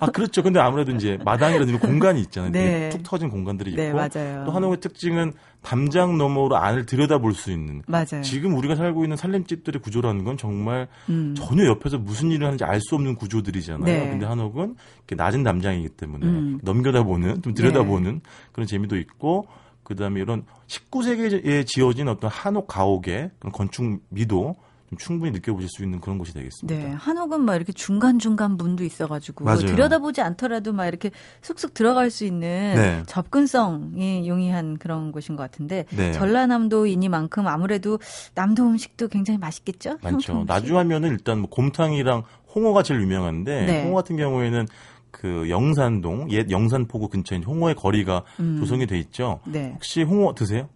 [0.00, 0.42] 아 그렇죠.
[0.44, 2.52] 근데 아무래도 이제 마당이라든지 공간이 있잖아요.
[2.52, 2.88] 네.
[2.90, 4.44] 툭 터진 공간들이 네, 있고 네, 맞아요.
[4.44, 5.32] 또 한옥의 특징은
[5.62, 7.82] 담장 너머로 안을 들여다볼 수 있는.
[7.88, 8.22] 맞아요.
[8.22, 11.34] 지금 우리가 살고 있는 살림집들의 구조라는 건 정말 음.
[11.36, 13.84] 전혀 옆에서 무슨 일을 하는지 알 수 없는 구조들이잖아요.
[13.84, 14.08] 네.
[14.08, 16.60] 근데 한옥은 이렇게 낮은 담장이기 때문에 음.
[16.62, 18.20] 넘겨다보는 좀 들여다보는 네.
[18.52, 19.46] 그런 재미도 있고
[19.94, 24.56] 그다음에 이런 19세기에 지어진 어떤 한옥 가옥의 그런 건축 미도
[24.98, 26.88] 충분히 느껴보실 수 있는 그런 곳이 되겠습니다.
[26.88, 29.60] 네, 한옥은 막 이렇게 중간 중간 문도 있어가지고 맞아요.
[29.60, 31.10] 들여다보지 않더라도 막 이렇게
[31.42, 33.02] 쑥쑥 들어갈 수 있는 네.
[33.06, 36.12] 접근성이 용이한 그런 곳인 것 같은데 네.
[36.12, 37.98] 전라남도이니만큼 아무래도
[38.34, 39.98] 남도 음식도 굉장히 맛있겠죠?
[40.02, 40.44] 많죠.
[40.46, 42.24] 나주하면은 일단 뭐 곰탕이랑
[42.54, 43.82] 홍어가 제일 유명한데 네.
[43.84, 44.66] 홍어 같은 경우에는
[45.10, 48.56] 그 영산동 옛 영산포구 근처인 홍어의 거리가 음.
[48.58, 49.40] 조성이 돼 있죠.
[49.46, 49.70] 네.
[49.74, 50.68] 혹시 홍어 드세요?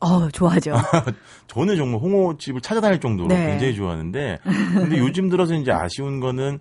[0.00, 0.74] 어, 좋아하죠.
[1.46, 3.50] 저는 정말 홍어집을 찾아다닐 정도로 네.
[3.50, 4.38] 굉장히 좋아하는데,
[4.74, 6.58] 근데 요즘 들어서 이제 아쉬운 거는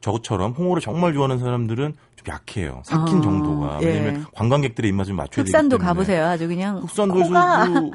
[0.00, 2.82] 저처럼 홍어를 정말 좋아하는 사람들은 좀 약해요.
[2.84, 3.78] 삭힌 어, 정도가.
[3.82, 3.86] 예.
[3.86, 5.66] 왜냐면 관광객들의 입맛을 맞춰야 되기 때문에.
[5.66, 6.26] 흑산도 가보세요.
[6.26, 6.78] 아주 그냥.
[6.78, 7.30] 흑산도에서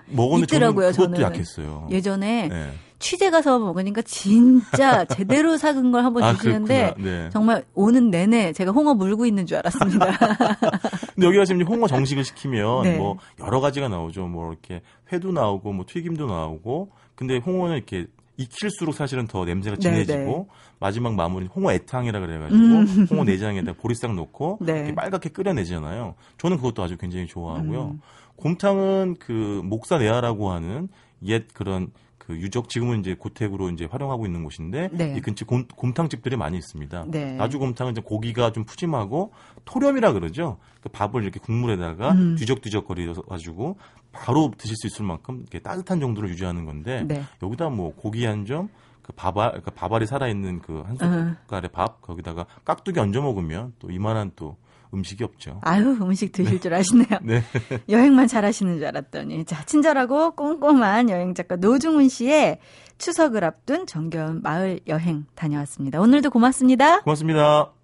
[0.08, 1.22] 먹었는데 저는 그것도 저는.
[1.22, 1.88] 약했어요.
[1.92, 2.72] 예전에 네.
[3.00, 7.30] 취재 가서 먹으니까 진짜 제대로 삭은 걸 한번 아, 주시는데 네.
[7.32, 10.06] 정말 오는 내내 제가 홍어 물고 있는 줄 알았습니다.
[11.16, 12.98] 근데 여기 가시면 홍어 정식을 시키면 네.
[12.98, 14.28] 뭐 여러 가지가 나오죠.
[14.28, 14.82] 뭐 이렇게
[15.12, 20.46] 회도 나오고 뭐 튀김도 나오고 근데 홍어는 이렇게 익힐수록 사실은 더 냄새가 네, 진해지고 네네.
[20.80, 23.08] 마지막 마무리 홍어 애탕이라 그래가지고 음.
[23.10, 24.96] 홍어 내장에다 보리싹 넣고 네.
[24.96, 26.16] 빨갛게 끓여내잖아요.
[26.38, 27.96] 저는 그것도 아주 굉장히 좋아하고요.
[27.96, 28.02] 음.
[28.38, 30.88] 곰탕은 그 목사 내하라고 하는
[31.26, 31.92] 옛 그런
[32.30, 35.16] 그 유적 지금은 이제 고택으로 이제 활용하고 있는 곳인데 네.
[35.18, 37.06] 이 근처 곰, 곰탕집들이 많이 있습니다.
[37.08, 37.34] 네.
[37.34, 39.34] 나주 곰탕은 이제 고기가 좀 푸짐하고
[39.66, 40.60] 토렴이라 그러죠.
[40.80, 42.36] 그 밥을 이렇게 국물에다가 음.
[42.36, 43.78] 뒤적뒤적 거려 가지고
[44.12, 47.24] 바로 드실 수 있을 만큼 이렇게 따뜻한 정도를 유지하는 건데 네.
[47.42, 48.70] 여기다 뭐 고기 한 점,
[49.02, 53.90] 그 밥알 그 밥알이 살아 있는 그 한 숟갈의 밥 거기다가 깍두기 얹어 먹으면 또
[53.90, 54.56] 이만한 또
[54.94, 55.60] 음식이 없죠.
[55.64, 56.60] 아유, 음식 드실 네.
[56.60, 57.20] 줄 아시네요.
[57.24, 57.44] 네.
[57.88, 59.46] 여행만 잘하시는 줄 알았더니.
[59.46, 62.60] 자, 친절하고 꼼꼼한 여행 작가 노중훈 씨의
[62.98, 66.02] 추석을 앞둔 정겨운 마을 여행 다녀왔습니다.
[66.02, 67.02] 오늘도 고맙습니다.
[67.02, 67.79] 고맙습니다.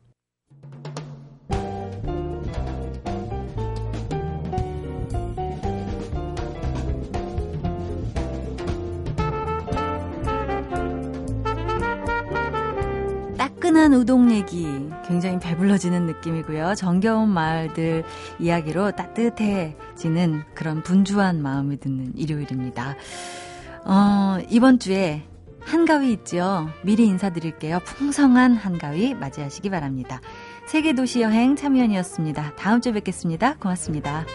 [13.75, 14.65] 따끈한 우동 얘기
[15.05, 16.75] 굉장히 배불러지는 느낌이고요.
[16.75, 18.05] 정겨운 마을들
[18.39, 22.95] 이야기로 따뜻해지는 그런 분주한 마음이 드는 일요일입니다.
[23.83, 25.23] 어, 이번 주에
[25.59, 26.69] 한가위 있죠.
[26.83, 27.79] 미리 인사드릴게요.
[27.85, 30.21] 풍성한 한가위 맞이하시기 바랍니다.
[30.67, 32.53] 세계 도시 여행 참여연이었습니다.
[32.55, 33.57] 다음 주에 뵙겠습니다.
[33.57, 34.25] 고맙습니다.